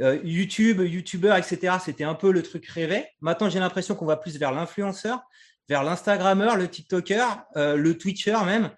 Euh, 0.00 0.18
YouTube, 0.24 0.80
YouTubeur, 0.80 1.36
etc. 1.36 1.74
C'était 1.84 2.04
un 2.04 2.14
peu 2.14 2.32
le 2.32 2.42
truc 2.42 2.66
rêvé. 2.66 3.04
Maintenant, 3.20 3.50
j'ai 3.50 3.58
l'impression 3.58 3.94
qu'on 3.94 4.06
va 4.06 4.16
plus 4.16 4.38
vers 4.38 4.50
l'influenceur, 4.50 5.20
vers 5.68 5.82
l'Instagrammeur, 5.84 6.56
le 6.56 6.66
TikToker, 6.66 7.44
euh, 7.56 7.76
le 7.76 7.98
Twitcher 7.98 8.38
même, 8.46 8.70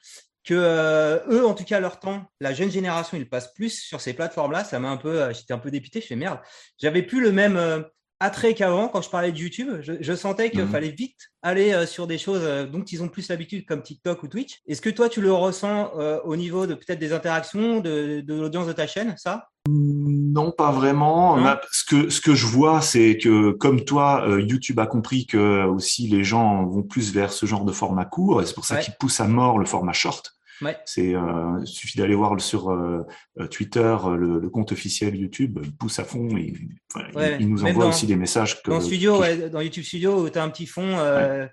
que 0.43 0.55
euh, 0.55 1.21
eux, 1.29 1.47
en 1.47 1.55
tout 1.55 1.63
cas, 1.65 1.79
leur 1.79 2.01
temps, 2.01 2.25
la 2.41 2.53
jeune 2.53 2.71
génération, 2.71 3.17
ils 3.17 3.29
passent 3.29 3.55
plus 3.55 3.81
sur 3.81 4.01
ces 4.01 4.13
plateformes-là. 4.13 4.65
Ça 4.65 4.81
m'a 4.81 4.89
un 4.91 4.97
peu, 4.97 5.33
j'étais 5.33 5.55
un 5.55 5.59
peu 5.59 5.71
dépité. 5.71 6.01
Je 6.01 6.07
fais 6.09 6.17
merde. 6.17 6.41
J'avais 6.81 7.03
plus 7.03 7.21
le 7.23 7.31
même 7.31 7.85
attrait 8.19 8.55
qu'avant 8.55 8.89
quand 8.89 9.01
je 9.01 9.11
parlais 9.11 9.31
de 9.31 9.39
YouTube. 9.39 9.79
Je, 9.83 9.93
je 10.01 10.13
sentais 10.15 10.51
qu'il 10.51 10.63
Mhm. 10.63 10.71
fallait 10.71 10.91
vite 10.91 11.19
aller 11.43 11.87
sur 11.87 12.07
des 12.09 12.19
choses 12.19 12.43
dont 12.71 12.83
ils 12.83 13.03
ont 13.05 13.09
plus 13.09 13.29
l'habitude, 13.29 13.67
comme 13.67 13.83
TikTok 13.83 14.23
ou 14.25 14.29
Twitch. 14.29 14.61
Est-ce 14.67 14.81
que 14.83 14.91
toi, 14.91 15.09
tu 15.09 15.21
le 15.21 15.33
ressens 15.33 15.93
au 16.25 16.35
niveau 16.35 16.67
de 16.67 16.75
peut-être 16.75 16.99
des 16.99 17.13
interactions, 17.13 17.79
de, 17.81 18.21
de 18.21 18.35
l'audience 18.35 18.67
de 18.67 18.73
ta 18.73 18.87
chaîne, 18.89 19.15
ça? 19.17 19.49
Non, 20.35 20.51
pas 20.51 20.71
vraiment. 20.73 21.37
Non 21.39 21.55
ce 21.71 21.85
que 21.85 22.11
ce 22.11 22.21
que 22.21 22.35
je 22.35 22.47
vois, 22.47 22.81
c'est 22.81 23.17
que 23.19 23.53
comme 23.53 23.85
toi, 23.85 24.27
euh, 24.29 24.41
YouTube 24.43 24.81
a 24.81 24.87
compris 24.87 25.27
que 25.27 25.65
aussi 25.67 26.09
les 26.09 26.25
gens 26.25 26.65
vont 26.67 26.83
plus 26.83 27.13
vers 27.15 27.33
ce 27.33 27.47
genre 27.47 27.65
de 27.65 27.73
format 27.73 28.05
court, 28.05 28.43
et 28.43 28.47
c'est 28.47 28.55
pour 28.55 28.65
ça 28.65 28.75
Ouais. 28.77 28.81
qu'ils 28.83 28.95
poussent 28.99 29.21
à 29.21 29.29
mort 29.29 29.59
le 29.59 29.67
format 29.67 29.93
short. 29.93 30.33
Ouais. 30.63 30.77
C'est 30.85 31.15
euh, 31.15 31.59
il 31.63 31.67
suffit 31.67 31.99
d'aller 31.99 32.15
voir 32.15 32.41
sur 32.41 32.71
euh, 32.71 33.03
euh, 33.41 33.47
Twitter 33.49 33.97
euh, 34.05 34.17
le, 34.17 34.39
le 34.41 34.49
compte 34.51 34.71
officiel 34.73 35.15
YouTube 35.17 35.59
pousse 35.79 35.99
à 35.99 36.05
fond 36.05 36.29
et 36.37 36.53
il- 36.55 36.69
Ouais, 37.17 37.37
il, 37.41 37.49
nous 37.49 37.65
envoie 37.65 37.85
dans- 37.85 37.91
aussi 37.91 38.07
des 38.07 38.15
messages 38.17 38.63
que, 38.63 38.71
Dans 38.71 38.81
Studio, 38.81 39.17
que- 39.17 39.21
ouais, 39.21 39.51
dans 39.51 39.61
YouTube 39.61 39.83
Studio, 39.85 40.29
tu 40.31 40.39
as 40.39 40.43
un 40.45 40.49
petit 40.51 40.67
fond 40.67 40.97
euh, 40.99 41.47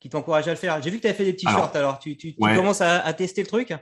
qui 0.00 0.08
t'encourage 0.08 0.46
à 0.46 0.50
le 0.52 0.56
faire. 0.56 0.80
J'ai 0.80 0.90
vu 0.90 0.96
que 0.98 1.02
tu 1.02 1.08
avais 1.08 1.16
fait 1.16 1.24
des 1.24 1.32
petits 1.32 1.46
Alors, 1.48 1.60
shorts, 1.64 1.76
alors 1.76 1.98
tu, 1.98 2.16
tu, 2.16 2.34
tu 2.36 2.42
ouais. 2.42 2.54
commences 2.54 2.80
à, 2.80 3.00
à 3.04 3.12
tester 3.12 3.40
le 3.42 3.48
truc 3.48 3.74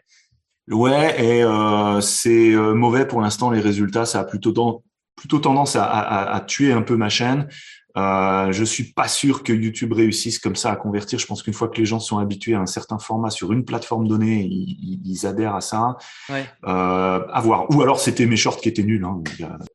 Ouais, 0.70 1.22
et 1.22 1.42
euh, 1.44 2.00
c'est 2.00 2.52
euh, 2.52 2.74
mauvais 2.74 3.06
pour 3.06 3.20
l'instant 3.20 3.50
les 3.50 3.60
résultats. 3.60 4.06
Ça 4.06 4.20
a 4.20 4.24
plutôt 4.24 4.52
ten- 4.52 4.80
plutôt 5.16 5.38
tendance 5.38 5.76
à, 5.76 5.84
à, 5.84 6.34
à 6.34 6.40
tuer 6.40 6.72
un 6.72 6.82
peu 6.82 6.96
ma 6.96 7.08
chaîne. 7.08 7.48
Euh, 7.96 8.50
je 8.50 8.64
suis 8.64 8.92
pas 8.92 9.06
sûr 9.06 9.44
que 9.44 9.52
YouTube 9.52 9.92
réussisse 9.92 10.40
comme 10.40 10.56
ça 10.56 10.72
à 10.72 10.76
convertir. 10.76 11.20
Je 11.20 11.26
pense 11.26 11.44
qu'une 11.44 11.52
fois 11.54 11.68
que 11.68 11.76
les 11.76 11.86
gens 11.86 12.00
sont 12.00 12.18
habitués 12.18 12.54
à 12.54 12.60
un 12.60 12.66
certain 12.66 12.98
format 12.98 13.30
sur 13.30 13.52
une 13.52 13.64
plateforme 13.64 14.08
donnée, 14.08 14.42
ils, 14.50 15.00
ils 15.04 15.26
adhèrent 15.26 15.54
à 15.54 15.60
ça. 15.60 15.96
Ouais. 16.28 16.44
Euh, 16.66 17.20
à 17.30 17.40
voir. 17.40 17.70
Ou 17.70 17.82
alors 17.82 18.00
c'était 18.00 18.26
mes 18.26 18.34
shorts 18.36 18.56
qui 18.56 18.68
étaient 18.68 18.82
nuls. 18.82 19.04
Hein. 19.04 19.22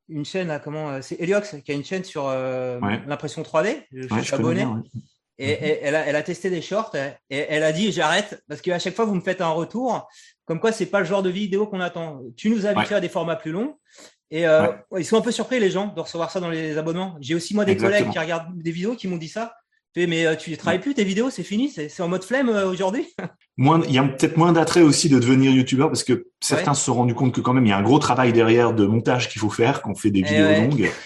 Une 0.10 0.26
chaîne, 0.26 0.48
là, 0.50 0.60
comment 0.60 1.02
C'est 1.02 1.16
Eliox 1.22 1.56
qui 1.64 1.72
a 1.72 1.76
une 1.76 1.86
chaîne 1.86 2.04
sur 2.04 2.26
euh, 2.28 2.80
Ouais. 2.82 3.02
l'impression 3.08 3.42
3D. 3.42 3.84
Je, 3.94 4.08
suis 4.22 4.34
abonné. 4.36 4.66
bien. 4.66 4.84
Et, 5.40 5.52
et 5.52 5.80
elle, 5.84 5.96
a, 5.96 6.06
elle 6.06 6.16
a 6.16 6.22
testé 6.22 6.50
des 6.50 6.62
shorts 6.62 6.94
et 7.30 7.38
elle 7.38 7.64
a 7.64 7.72
dit 7.72 7.92
j'arrête 7.92 8.44
parce 8.48 8.62
qu'à 8.62 8.78
chaque 8.78 8.96
fois 8.96 9.06
vous 9.06 9.16
me 9.16 9.22
faites 9.22 9.42
un 9.42 9.50
retour 9.50 10.08
comme 10.46 10.60
quoi 10.60 10.72
c'est 10.72 10.88
pas 10.88 11.00
le 11.00 11.06
genre 11.06 11.24
de 11.24 11.30
vidéo 11.30 11.66
qu'on 11.68 11.80
attend. 11.80 12.22
Tu 12.36 12.50
nous 12.50 12.66
as 12.66 12.70
habitués 12.70 12.96
à 12.96 13.00
des 13.00 13.10
formats 13.10 13.36
plus 13.36 13.52
longs 13.52 13.78
et 14.32 14.48
euh, 14.48 14.68
ils 14.98 15.06
sont 15.06 15.18
un 15.18 15.22
peu 15.22 15.32
surpris 15.32 15.60
les 15.60 15.72
gens 15.72 15.88
de 15.88 16.00
recevoir 16.02 16.30
ça 16.30 16.40
dans 16.40 16.50
les 16.50 16.78
abonnements. 16.78 17.18
J'ai 17.20 17.36
aussi 17.36 17.56
moi 17.56 17.66
des 17.66 17.72
Exactement. 17.72 18.00
collègues 18.00 18.14
qui 18.14 18.20
regardent 18.20 18.62
des 18.62 18.72
vidéos 18.72 18.96
qui 18.96 19.08
m'ont 19.08 19.18
dit 19.18 19.30
ça. 19.30 19.56
Fais, 19.96 20.06
mais 20.06 20.26
euh, 20.28 20.36
tu 20.36 20.56
travailles 20.56 20.80
plus 20.80 20.94
tes 20.94 21.04
vidéos, 21.04 21.30
c'est 21.32 21.42
fini, 21.44 21.70
c'est 21.70 22.02
en 22.02 22.08
mode 22.08 22.24
flemme 22.24 22.50
euh, 22.50 22.70
aujourd'hui? 22.70 23.08
Il 23.58 23.92
y 23.92 23.98
a 23.98 24.04
peut-être 24.04 24.38
moins 24.38 24.54
d'attrait 24.54 24.82
aussi 24.84 25.10
de 25.10 25.20
devenir 25.20 25.52
youtubeur 25.52 25.90
parce 25.90 26.06
que 26.06 26.28
certains 26.40 26.72
Ouais. 26.72 26.78
se 26.78 26.86
sont 26.86 26.94
rendus 26.94 27.14
compte 27.14 27.34
que 27.34 27.42
quand 27.42 27.52
même 27.52 27.66
il 27.66 27.70
y 27.70 27.74
a 27.74 27.78
un 27.78 27.82
gros 27.84 28.00
travail 28.00 28.32
derrière 28.32 28.74
de 28.74 28.86
montage 28.86 29.28
qu'il 29.28 29.42
faut 29.42 29.50
faire 29.50 29.82
quand 29.82 29.92
on 29.92 29.96
fait 29.96 30.12
des 30.12 30.20
Eh 30.20 30.24
vidéos 30.24 30.46
ouais. 30.46 30.62
longues. 30.68 30.92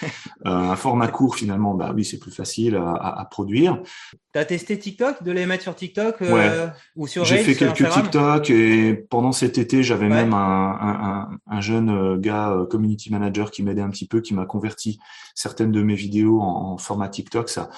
Euh, 0.46 0.50
un 0.52 0.76
format 0.76 1.08
court 1.08 1.38
finalement, 1.38 1.74
bah 1.74 1.94
oui 1.96 2.04
c'est 2.04 2.20
plus 2.20 2.30
facile 2.30 2.76
à, 2.76 2.90
à- 2.92 3.22
à 3.22 3.26
produire. 3.26 3.82
T'as 4.34 4.44
testé 4.44 4.78
TikTok, 4.78 5.24
de 5.24 5.32
les 5.32 5.46
mettre 5.46 5.64
sur 5.64 5.74
TikTok 5.74 6.22
euh, 6.22 6.68
ou 6.98 7.08
sur 7.08 7.24
J'ai 7.24 7.38
fait 7.38 7.56
quelques 7.56 7.80
Instagram? 7.80 8.04
TikTok 8.04 8.50
et 8.50 8.94
pendant 9.10 9.32
cet 9.32 9.58
été 9.58 9.84
j'avais 9.84 10.08
Ouais. 10.08 10.14
même 10.16 10.34
un, 10.34 10.38
un, 10.38 11.06
un, 11.06 11.30
un 11.48 11.62
jeune 11.62 12.18
gars 12.20 12.54
community 12.70 13.10
manager 13.10 13.52
qui 13.52 13.64
m'aidait 13.64 13.82
un 13.82 13.90
petit 13.90 14.06
peu, 14.06 14.20
qui 14.20 14.34
m'a 14.34 14.46
converti 14.46 15.00
certaines 15.34 15.72
de 15.72 15.82
mes 15.82 15.96
vidéos 15.96 16.42
en, 16.42 16.74
en 16.74 16.78
format 16.78 17.08
TikTok. 17.08 17.48
Ça, 17.48 17.70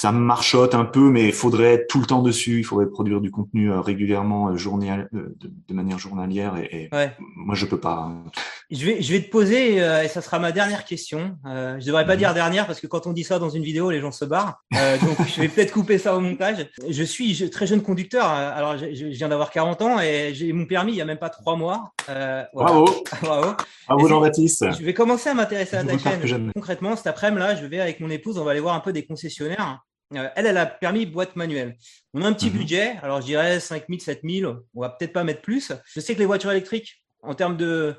ça 0.00 0.12
marchote 0.12 0.76
un 0.76 0.84
peu, 0.84 1.10
mais 1.10 1.24
il 1.26 1.32
faudrait 1.32 1.74
être 1.74 1.88
tout 1.88 1.98
le 1.98 2.06
temps 2.06 2.22
dessus. 2.22 2.60
Il 2.60 2.62
faudrait 2.62 2.86
produire 2.86 3.20
du 3.20 3.32
contenu 3.32 3.72
euh, 3.72 3.80
régulièrement, 3.80 4.46
euh, 4.50 4.56
journal, 4.56 5.08
euh, 5.12 5.34
de, 5.40 5.74
manière 5.74 5.98
journalière. 5.98 6.56
Et, 6.56 6.84
et 6.84 6.94
Ouais. 6.94 7.12
moi, 7.34 7.56
je 7.56 7.66
peux 7.66 7.80
pas. 7.80 8.06
hein. 8.08 8.22
Je 8.70 8.86
vais, 8.86 9.02
je 9.02 9.12
vais 9.12 9.20
te 9.22 9.28
poser, 9.28 9.82
euh, 9.82 10.04
et 10.04 10.08
ça 10.08 10.20
sera 10.20 10.38
ma 10.38 10.52
dernière 10.52 10.84
question. 10.84 11.36
Euh, 11.46 11.80
je 11.80 11.86
devrais 11.86 12.06
pas 12.06 12.12
Mhm. 12.12 12.18
dire 12.20 12.32
dernière 12.34 12.68
parce 12.68 12.80
que 12.80 12.86
quand 12.86 13.08
on 13.08 13.12
dit 13.12 13.24
ça 13.24 13.40
dans 13.40 13.48
une 13.50 13.64
vidéo, 13.64 13.90
les 13.90 13.98
gens 14.00 14.12
se 14.12 14.24
barrent. 14.24 14.62
Euh, 14.76 14.98
donc 14.98 15.16
je 15.26 15.40
vais 15.40 15.48
peut-être 15.48 15.72
couper 15.72 15.98
ça 15.98 16.14
au 16.16 16.20
montage. 16.20 16.68
Je 16.88 17.02
suis 17.02 17.34
je- 17.34 17.46
très 17.46 17.66
jeune 17.66 17.82
conducteur. 17.82 18.26
euh, 18.26 18.52
Alors 18.54 18.78
je, 18.78 18.94
je 18.94 19.06
viens 19.06 19.28
d'avoir 19.28 19.50
40 19.50 19.82
ans 19.82 19.98
et 19.98 20.30
j'ai 20.32 20.52
mon 20.52 20.66
permis 20.66 20.92
il 20.92 20.98
y 20.98 21.02
a 21.02 21.06
même 21.06 21.18
pas 21.18 21.30
trois 21.30 21.56
mois. 21.56 21.92
Euh, 22.08 22.44
voilà. 22.54 22.70
Bravo, 22.70 22.94
Bravo. 23.22 23.52
bravo 23.88 24.06
Jean-Baptiste. 24.08 24.66
Je 24.78 24.84
vais 24.84 24.94
commencer 24.94 25.28
à 25.28 25.34
m'intéresser 25.34 25.76
à 25.76 25.82
ta 25.82 25.98
chaîne. 25.98 26.52
Concrètement, 26.54 26.94
cet 26.94 27.08
après-midi 27.08 27.40
là, 27.40 27.56
je 27.56 27.66
vais 27.66 27.80
avec 27.80 27.98
mon 27.98 28.10
épouse, 28.10 28.38
on 28.38 28.44
va 28.44 28.52
aller 28.52 28.60
voir 28.60 28.76
un 28.76 28.80
peu 28.80 28.92
des 28.92 29.04
concessionnaires. 29.04 29.80
Euh, 30.14 30.28
elle, 30.36 30.46
elle 30.46 30.56
a 30.56 30.66
permis 30.66 31.04
boîte 31.06 31.36
manuelle. 31.36 31.76
On 32.14 32.22
a 32.22 32.28
un 32.28 32.32
petit 32.32 32.46
Mhm. 32.50 32.56
budget, 32.58 32.96
alors 33.02 33.20
je 33.20 33.26
dirais 33.26 33.60
5000, 33.60 34.00
7000, 34.00 34.46
on 34.46 34.80
va 34.80 34.90
peut-être 34.90 35.12
pas 35.12 35.24
mettre 35.24 35.42
plus. 35.42 35.72
Je 35.94 36.00
sais 36.00 36.14
que 36.14 36.18
les 36.20 36.26
voitures 36.26 36.50
électriques, 36.50 37.02
en 37.22 37.34
termes 37.34 37.56
de, 37.56 37.94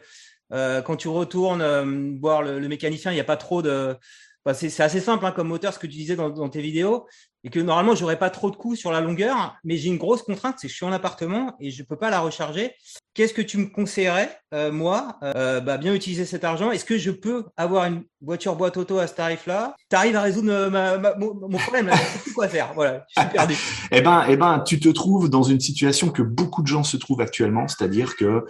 euh, 0.52 0.82
quand 0.82 0.96
tu 0.96 1.08
retournes 1.08 1.62
euh, 1.62 2.16
voir 2.20 2.42
le, 2.42 2.60
le 2.60 2.68
mécanicien, 2.68 3.12
il 3.12 3.16
n'y 3.16 3.22
a 3.22 3.26
pas 3.26 3.38
trop 3.38 3.62
de, 3.62 3.96
enfin, 4.44 4.54
c'est 4.56 4.82
assez 4.82 5.02
simple 5.02 5.26
hein, 5.26 5.32
comme 5.32 5.50
moteur, 5.50 5.72
ce 5.74 5.78
que 5.80 5.86
tu 5.88 5.94
disais 5.98 6.16
dans, 6.16 6.30
dans 6.30 6.50
tes 6.50 6.62
vidéos, 6.62 7.08
et 7.44 7.50
que 7.50 7.60
normalement 7.60 7.96
j'aurais 7.96 8.20
pas 8.20 8.30
trop 8.30 8.52
de 8.52 8.56
coûts 8.56 8.76
sur 8.76 8.92
la 8.92 9.02
longueur, 9.02 9.56
mais 9.64 9.78
j'ai 9.78 9.90
une 9.90 9.98
grosse 9.98 10.24
contrainte, 10.24 10.56
c'est 10.58 10.68
que 10.68 10.72
je 10.72 10.76
suis 10.78 10.86
en 10.86 10.92
appartement 10.92 11.56
et 11.60 11.72
je 11.72 11.84
peux 11.84 11.96
pas 11.96 12.10
la 12.10 12.20
recharger. 12.20 12.74
Qu'est-ce 13.14 13.34
que 13.34 13.42
tu 13.42 13.58
me 13.58 13.66
conseillerais, 13.68 14.30
euh, 14.54 14.72
moi, 14.72 15.18
euh, 15.24 15.60
bah, 15.60 15.78
bien 15.78 15.94
utiliser 15.94 16.26
cet 16.26 16.44
argent? 16.44 16.72
Est-ce 16.72 16.86
que 16.86 16.98
je 16.98 17.12
peux 17.12 17.46
avoir 17.58 17.86
une 17.86 18.04
voiture 18.22 18.56
boîte 18.56 18.78
auto 18.78 18.98
à 19.00 19.08
ce 19.08 19.16
tarif-là? 19.16 19.76
Tu 19.90 19.96
arrives 19.96 20.16
à 20.16 20.22
résoudre 20.22 20.52
euh, 20.52 20.70
ma, 20.70 20.98
ma- 20.98 21.16
mon, 21.16 21.34
mon 21.34 21.58
problème 21.58 21.88
là, 21.88 21.96
je 21.96 22.02
sais 22.02 22.20
plus 22.20 22.34
quoi 22.34 22.48
faire. 22.48 22.72
Voilà, 22.76 23.06
je 23.16 23.22
suis 23.22 23.30
perdu. 23.32 23.56
Eh 23.92 24.02
ben, 24.02 24.26
eh 24.30 24.38
ben, 24.38 24.60
tu 24.60 24.80
te 24.80 24.90
trouves 24.90 25.30
dans 25.30 25.44
une 25.44 25.60
situation 25.60 26.10
que 26.10 26.22
beaucoup 26.22 26.62
de 26.62 26.68
gens 26.68 26.84
se 26.84 26.98
trouvent 26.98 27.22
actuellement, 27.22 27.68
c'est-à-dire 27.68 28.16
que 28.16 28.46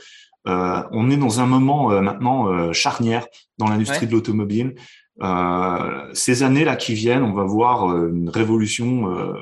euh, 0.47 0.83
on 0.91 1.09
est 1.11 1.17
dans 1.17 1.39
un 1.41 1.45
moment 1.45 1.91
euh, 1.91 2.01
maintenant 2.01 2.47
euh, 2.47 2.71
charnière 2.73 3.25
dans 3.57 3.67
l'industrie 3.67 4.01
Ouais. 4.01 4.05
de 4.07 4.11
l'automobile. 4.13 4.75
Euh, 5.21 6.09
ces 6.13 6.43
années-là 6.43 6.75
qui 6.75 6.93
viennent, 6.93 7.23
on 7.23 7.33
va 7.33 7.43
voir 7.43 7.89
euh, 7.89 8.09
une 8.09 8.29
révolution 8.29 9.09
euh, 9.11 9.33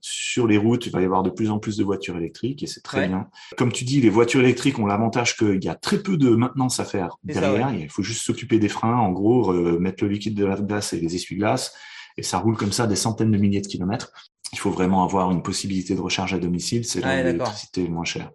sur 0.00 0.46
les 0.46 0.56
routes. 0.56 0.86
Il 0.86 0.92
va 0.92 1.00
y 1.02 1.04
avoir 1.04 1.22
de 1.22 1.30
plus 1.30 1.50
en 1.50 1.58
plus 1.58 1.76
de 1.76 1.84
voitures 1.84 2.16
électriques 2.16 2.62
et 2.62 2.66
c'est 2.66 2.80
très 2.82 3.00
Ouais. 3.00 3.08
bien. 3.08 3.26
Comme 3.56 3.72
tu 3.72 3.84
dis, 3.84 4.00
les 4.00 4.08
voitures 4.08 4.40
électriques 4.40 4.78
ont 4.78 4.86
l'avantage 4.86 5.36
qu'il 5.36 5.62
y 5.62 5.68
a 5.68 5.74
très 5.74 5.98
peu 6.02 6.16
de 6.16 6.30
maintenance 6.30 6.80
à 6.80 6.84
faire 6.84 7.10
ça, 7.28 7.40
derrière. 7.40 7.72
Il 7.74 7.90
faut 7.90 8.02
juste 8.02 8.22
s'occuper 8.22 8.58
des 8.58 8.68
freins, 8.68 8.96
en 8.96 9.12
gros, 9.12 9.52
euh, 9.52 9.78
mettre 9.78 10.04
le 10.04 10.10
liquide 10.10 10.34
de 10.34 10.44
la 10.44 10.56
glace 10.56 10.92
et 10.92 11.00
les 11.00 11.14
essuie-glaces 11.14 11.74
et 12.16 12.22
ça 12.22 12.38
roule 12.38 12.56
comme 12.56 12.72
ça 12.72 12.86
des 12.86 12.96
centaines 12.96 13.30
de 13.30 13.36
milliers 13.38 13.60
de 13.60 13.66
kilomètres. 13.66 14.10
Il 14.52 14.58
faut 14.58 14.70
vraiment 14.70 15.04
avoir 15.04 15.30
une 15.30 15.42
possibilité 15.42 15.94
de 15.94 16.00
recharge 16.00 16.32
à 16.32 16.38
domicile, 16.38 16.84
c'est 16.84 17.00
là 17.00 17.08
Ouais, 17.08 17.22
l'électricité 17.22 17.84
est 17.84 17.88
moins 17.88 18.04
chère. 18.04 18.30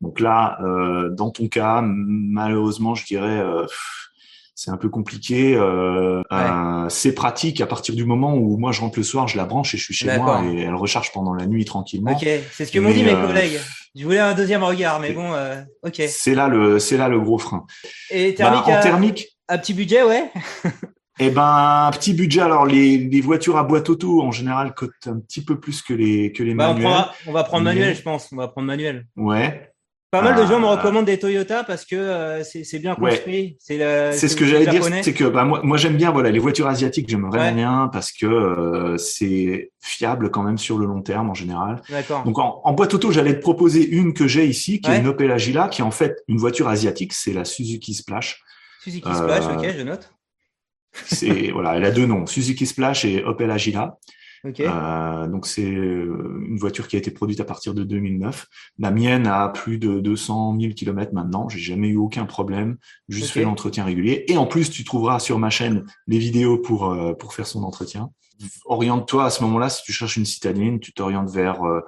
Donc 0.00 0.20
là, 0.20 0.58
euh, 0.62 1.10
dans 1.10 1.30
ton 1.30 1.48
cas, 1.48 1.80
malheureusement, 1.82 2.94
je 2.94 3.04
dirais, 3.06 3.40
euh, 3.40 3.64
c'est 4.60 4.72
un 4.72 4.76
peu 4.76 4.88
compliqué. 4.88 5.54
Euh, 5.54 6.20
euh, 6.32 6.88
c'est 6.88 7.12
pratique 7.12 7.60
à 7.60 7.66
partir 7.66 7.94
du 7.94 8.04
moment 8.04 8.34
où 8.34 8.56
moi 8.58 8.72
je 8.72 8.80
rentre 8.80 8.98
le 8.98 9.04
soir, 9.04 9.28
je 9.28 9.36
la 9.36 9.44
branche 9.44 9.72
et 9.74 9.78
je 9.78 9.84
suis 9.84 9.94
chez 9.94 10.16
moi 10.18 10.42
et 10.52 10.62
elle 10.62 10.74
recharge 10.74 11.12
pendant 11.12 11.32
la 11.32 11.46
nuit 11.46 11.64
tranquillement. 11.64 12.10
Ok, 12.10 12.26
c'est 12.50 12.64
ce 12.64 12.72
que 12.72 12.80
m'ont 12.80 12.90
dit 12.90 13.04
mes 13.04 13.12
euh, 13.12 13.24
collègues. 13.26 13.60
Je 13.94 14.04
voulais 14.04 14.18
un 14.18 14.34
deuxième 14.34 14.64
regard, 14.64 14.98
mais 14.98 15.12
bon, 15.12 15.30
ok. 15.84 16.02
C'est 16.08 16.34
là 16.34 16.48
le, 16.48 16.80
c'est 16.80 16.96
là 16.96 17.08
le 17.08 17.20
gros 17.20 17.38
frein. 17.38 17.66
Et 18.10 18.30
Bah, 18.32 18.36
thermique, 18.36 18.66
en 18.68 18.72
à, 18.74 18.82
thermique, 18.82 19.26
à 19.46 19.58
petit 19.58 19.74
budget, 19.74 20.02
ouais. 20.02 20.24
Eh 21.20 21.30
ben, 21.30 21.86
un 21.88 21.90
petit 21.90 22.12
budget. 22.14 22.42
Alors, 22.42 22.64
les, 22.64 22.96
les 22.96 23.20
voitures 23.20 23.56
à 23.56 23.64
boîte 23.64 23.88
auto, 23.90 24.22
en 24.22 24.30
général, 24.30 24.72
cotent 24.74 24.92
un 25.06 25.18
petit 25.18 25.42
peu 25.44 25.58
plus 25.58 25.82
que 25.82 25.92
les, 25.92 26.30
que 26.32 26.44
les 26.44 26.54
Bah, 26.54 26.70
on, 26.70 26.74
manuels. 26.74 26.90
prendra- 26.92 27.14
on 27.26 27.32
va 27.32 27.42
prendre 27.44 27.64
Mais- 27.64 27.74
manuel, 27.74 27.96
je 27.96 28.02
pense. 28.02 28.28
On 28.32 28.36
va 28.36 28.46
prendre 28.46 28.68
manuel. 28.68 29.04
Ouais. 29.16 29.68
Pas 30.10 30.22
mal 30.22 30.36
de 30.40 30.46
gens 30.46 30.58
me 30.58 30.66
Ah. 30.66 30.76
recommandent 30.76 31.04
des 31.04 31.18
Toyota 31.18 31.64
parce 31.64 31.84
que 31.84 31.94
euh, 31.94 32.42
c'est 32.42 32.78
bien 32.78 32.94
construit. 32.94 33.58
C'est 33.60 33.76
ce 34.16 34.36
que 34.36 34.46
j'allais 34.46 34.66
dire, 34.66 34.82
c'est 35.02 35.12
que 35.12 35.24
bah, 35.24 35.44
moi, 35.44 35.60
moi 35.62 35.76
j'aime 35.76 35.96
bien 35.96 36.10
voilà 36.10 36.30
les 36.30 36.38
voitures 36.38 36.66
asiatiques, 36.66 37.08
j'aime 37.10 37.26
vraiment 37.26 37.44
Ouais. 37.44 37.52
bien 37.54 37.90
parce 37.92 38.12
que 38.12 38.24
euh, 38.24 38.96
c'est 38.96 39.70
fiable 39.80 40.30
quand 40.30 40.42
même 40.42 40.56
sur 40.56 40.78
le 40.78 40.86
long 40.86 41.02
terme 41.02 41.28
en 41.28 41.34
général. 41.34 41.82
D'accord. 41.90 42.24
Donc 42.24 42.38
en, 42.38 42.62
en 42.64 42.72
boîte 42.72 42.94
auto, 42.94 43.12
j'allais 43.12 43.34
te 43.34 43.40
proposer 43.42 43.86
une 43.86 44.14
que 44.14 44.26
j'ai 44.26 44.46
ici, 44.46 44.80
qui 44.80 44.88
Ouais. 44.88 44.96
est 44.96 45.00
une 45.00 45.08
Opel 45.08 45.30
Agila, 45.30 45.68
qui 45.68 45.82
est 45.82 45.84
en 45.84 45.90
fait 45.90 46.16
une 46.26 46.38
voiture 46.38 46.68
asiatique, 46.68 47.12
c'est 47.12 47.34
la 47.34 47.44
Suzuki 47.44 47.92
Splash. 47.92 48.40
Suzuki 48.82 49.08
euh, 49.10 49.12
Splash, 49.14 49.44
ok, 49.44 49.66
je 49.76 49.82
note. 49.82 50.10
C'est 51.04 51.50
voilà, 51.50 51.76
elle 51.76 51.84
a 51.84 51.90
deux 51.90 52.06
noms, 52.06 52.24
Suzuki 52.26 52.64
Splash 52.64 53.04
et 53.04 53.22
Opel 53.24 53.50
Agila. 53.50 53.98
Ok. 54.44 54.60
Euh, 54.60 55.26
donc 55.26 55.46
c'est 55.46 55.64
euh, 55.64 56.44
une 56.48 56.58
voiture 56.58 56.88
qui 56.88 56.96
a 56.96 56.98
été 56.98 57.10
produite 57.10 57.40
à 57.40 57.44
partir 57.44 57.74
de 57.74 57.84
2009. 57.84 58.46
La 58.78 58.90
mienne 58.90 59.26
a 59.26 59.48
plus 59.48 59.78
de 59.78 60.00
200 60.00 60.56
000 60.60 60.74
km 60.74 61.12
maintenant. 61.12 61.48
J'ai 61.48 61.58
jamais 61.58 61.88
eu 61.88 61.96
aucun 61.96 62.24
problème. 62.24 62.76
Juste 63.08 63.26
Ok. 63.26 63.32
fait 63.32 63.42
l'entretien 63.42 63.84
régulier. 63.84 64.24
Et 64.28 64.36
en 64.36 64.46
plus, 64.46 64.70
tu 64.70 64.84
trouveras 64.84 65.18
sur 65.18 65.38
ma 65.38 65.50
chaîne 65.50 65.84
les 66.06 66.18
vidéos 66.18 66.58
pour 66.58 66.92
euh, 66.92 67.14
pour 67.14 67.34
faire 67.34 67.46
son 67.46 67.62
entretien. 67.64 68.10
Oriente-toi 68.66 69.24
à 69.24 69.30
ce 69.30 69.42
moment-là 69.42 69.68
si 69.68 69.82
tu 69.82 69.92
cherches 69.92 70.16
une 70.16 70.24
citadine, 70.24 70.78
tu 70.78 70.92
t'orientes 70.92 71.28
vers 71.30 71.60
euh, 71.64 71.80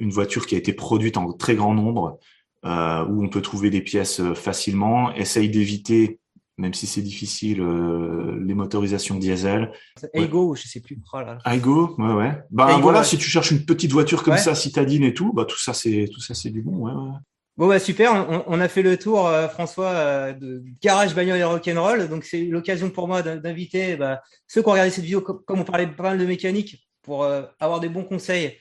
une 0.00 0.10
voiture 0.10 0.46
qui 0.46 0.54
a 0.54 0.58
été 0.58 0.72
produite 0.72 1.18
en 1.18 1.30
très 1.34 1.54
grand 1.54 1.74
nombre, 1.74 2.18
où 2.64 3.22
on 3.22 3.28
peut 3.28 3.42
trouver 3.42 3.68
des 3.68 3.82
pièces 3.82 4.22
facilement. 4.32 5.12
Essaye 5.14 5.50
d'éviter, 5.50 6.20
même 6.56 6.74
si 6.74 6.86
c'est 6.86 7.02
difficile, 7.02 7.60
euh, 7.60 8.38
les 8.44 8.54
motorisations 8.54 9.16
diesel. 9.16 9.72
Ego, 10.12 10.54
je 10.54 10.68
sais 10.68 10.80
plus. 10.80 10.98
Oh 11.12 11.18
là 11.18 11.38
là. 11.44 11.52
Aigo, 11.52 11.94
ouais, 11.98 12.12
ouais. 12.14 12.42
Ben 12.50 12.68
Aigo, 12.68 12.80
voilà, 12.82 13.00
ouais. 13.00 13.04
si 13.04 13.18
tu 13.18 13.28
cherches 13.28 13.50
une 13.50 13.64
petite 13.64 13.92
voiture 13.92 14.22
comme 14.22 14.34
Ouais. 14.34 14.38
ça, 14.40 14.54
citadine 14.54 15.02
et 15.04 15.14
tout, 15.14 15.32
bah 15.32 15.44
tout 15.44 15.58
ça 15.58 15.72
c'est 15.74 16.08
tout 16.12 16.20
ça 16.20 16.34
c'est 16.34 16.50
du 16.50 16.62
bon, 16.62 16.76
ouais, 16.86 16.92
ouais. 16.92 17.16
Bon 17.56 17.68
bah 17.68 17.78
super, 17.78 18.12
on, 18.28 18.42
on 18.48 18.60
a 18.60 18.66
fait 18.68 18.82
le 18.82 18.96
tour, 18.96 19.26
euh, 19.28 19.48
François, 19.48 19.90
euh, 19.90 20.32
de 20.32 20.62
garage 20.82 21.14
bagnole 21.14 21.38
et 21.38 21.44
rock'n'roll. 21.44 22.08
Donc 22.08 22.24
c'est 22.24 22.44
l'occasion 22.46 22.90
pour 22.90 23.06
moi 23.06 23.22
d'in- 23.22 23.36
d'inviter 23.36 23.96
bah, 23.96 24.22
ceux 24.48 24.60
qui 24.62 24.68
ont 24.68 24.72
regardé 24.72 24.90
cette 24.90 25.04
vidéo, 25.04 25.20
com- 25.20 25.40
comme 25.46 25.60
on 25.60 25.64
parlait 25.64 25.86
pas 25.86 26.02
mal 26.04 26.18
de 26.18 26.26
mécanique, 26.26 26.88
pour 27.02 27.24
avoir 27.60 27.80
des 27.80 27.88
bons 27.88 28.02
conseils, 28.04 28.56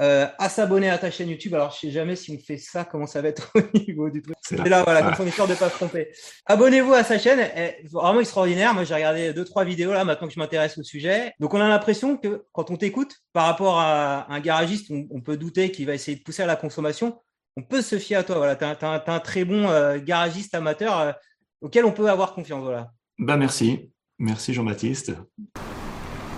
euh, 0.00 0.26
à 0.38 0.48
s'abonner 0.48 0.88
à 0.90 0.98
ta 0.98 1.10
chaîne 1.10 1.28
YouTube. 1.28 1.54
Alors 1.54 1.70
je 1.72 1.80
sais 1.86 1.90
jamais 1.90 2.16
si 2.16 2.30
on 2.32 2.44
fait 2.44 2.56
ça, 2.56 2.84
comment 2.84 3.06
ça 3.06 3.20
va 3.22 3.28
être 3.28 3.52
au 3.54 3.78
niveau 3.78 4.10
du 4.10 4.22
truc. 4.22 4.34
C'est 4.42 4.56
là. 4.56 4.64
là, 4.64 4.82
voilà, 4.84 5.00
Voilà. 5.02 5.16
comme 5.16 5.26
on 5.26 5.28
est 5.28 5.32
sûr 5.32 5.46
de 5.46 5.54
pas 5.54 5.68
se 5.68 5.74
tromper. 5.74 6.08
Abonnez-vous 6.46 6.94
à 6.94 7.04
sa 7.04 7.18
chaîne, 7.18 7.38
elle 7.40 7.62
est 7.84 7.84
vraiment 7.92 8.20
extraordinaire. 8.20 8.74
Moi, 8.74 8.84
j'ai 8.84 8.94
regardé 8.94 9.32
deux, 9.32 9.44
trois 9.44 9.64
vidéos 9.64 9.92
là, 9.92 10.04
maintenant 10.04 10.26
que 10.28 10.34
je 10.34 10.38
m'intéresse 10.38 10.78
au 10.78 10.82
sujet. 10.82 11.32
Donc, 11.40 11.54
on 11.54 11.60
a 11.60 11.68
l'impression 11.68 12.16
que 12.16 12.44
quand 12.52 12.70
on 12.70 12.76
t'écoute, 12.76 13.16
par 13.32 13.46
rapport 13.46 13.78
à 13.78 14.26
un 14.32 14.40
garagiste, 14.40 14.90
on, 14.90 15.06
on 15.10 15.20
peut 15.20 15.36
douter 15.36 15.70
qu'il 15.70 15.86
va 15.86 15.94
essayer 15.94 16.16
de 16.16 16.22
pousser 16.22 16.42
à 16.42 16.46
la 16.46 16.56
consommation. 16.56 17.18
On 17.56 17.62
peut 17.62 17.82
se 17.82 17.98
fier 17.98 18.16
à 18.16 18.22
toi. 18.22 18.36
Voilà, 18.36 18.56
t'es 18.56 18.64
un, 18.64 18.74
t'es 18.74 18.86
un- 18.86 18.98
t'es 18.98 19.10
un 19.10 19.20
très 19.20 19.44
bon 19.44 19.68
euh, 19.68 19.98
garagiste 20.02 20.54
amateur 20.54 20.98
euh, 20.98 21.12
auquel 21.60 21.84
on 21.84 21.92
peut 21.92 22.08
avoir 22.08 22.32
confiance. 22.34 22.62
Voilà. 22.64 22.90
Bah 23.18 23.36
merci, 23.36 23.90
merci 24.18 24.54
Jean-Baptiste. 24.54 25.12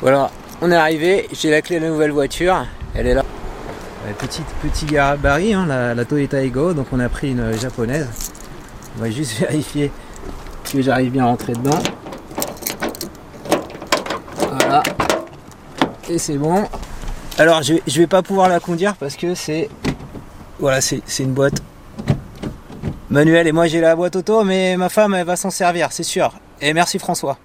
Voilà, 0.00 0.30
on 0.60 0.70
est 0.70 0.74
arrivé, 0.76 1.26
j'ai 1.32 1.50
la 1.50 1.62
clé 1.62 1.78
de 1.78 1.84
la 1.84 1.90
nouvelle 1.90 2.10
voiture, 2.10 2.66
elle 2.94 3.06
est 3.06 3.14
là. 3.14 3.24
Petit 4.12 4.86
gabarit, 4.86 5.54
hein, 5.54 5.66
la, 5.66 6.04
Toyota 6.04 6.42
Ego, 6.42 6.72
donc 6.74 6.86
on 6.92 7.00
a 7.00 7.08
pris 7.08 7.30
une 7.30 7.58
japonaise. 7.58 8.08
On 8.96 9.02
va 9.02 9.10
juste 9.10 9.32
vérifier 9.40 9.90
que 10.70 10.82
j'arrive 10.82 11.12
bien 11.12 11.24
à 11.24 11.26
rentrer 11.26 11.52
dedans. 11.52 11.78
Voilà. 14.36 14.82
Et 16.08 16.18
c'est 16.18 16.36
bon. 16.36 16.64
Alors 17.38 17.62
je, 17.62 17.74
je 17.86 17.98
vais 17.98 18.06
pas 18.06 18.22
pouvoir 18.22 18.48
la 18.48 18.60
conduire 18.60 18.94
parce 18.96 19.16
que 19.16 19.34
c'est. 19.34 19.68
Voilà, 20.60 20.80
c'est 20.80 21.02
une 21.18 21.32
boîte 21.32 21.60
manuelle 23.10 23.46
et 23.46 23.52
moi 23.52 23.66
j'ai 23.66 23.80
la 23.80 23.96
boîte 23.96 24.16
auto, 24.16 24.44
mais 24.44 24.76
ma 24.76 24.88
femme 24.88 25.14
elle 25.14 25.26
va 25.26 25.36
s'en 25.36 25.50
servir, 25.50 25.88
c'est 25.90 26.04
sûr. 26.04 26.32
Et 26.60 26.72
merci 26.72 26.98
François. 26.98 27.38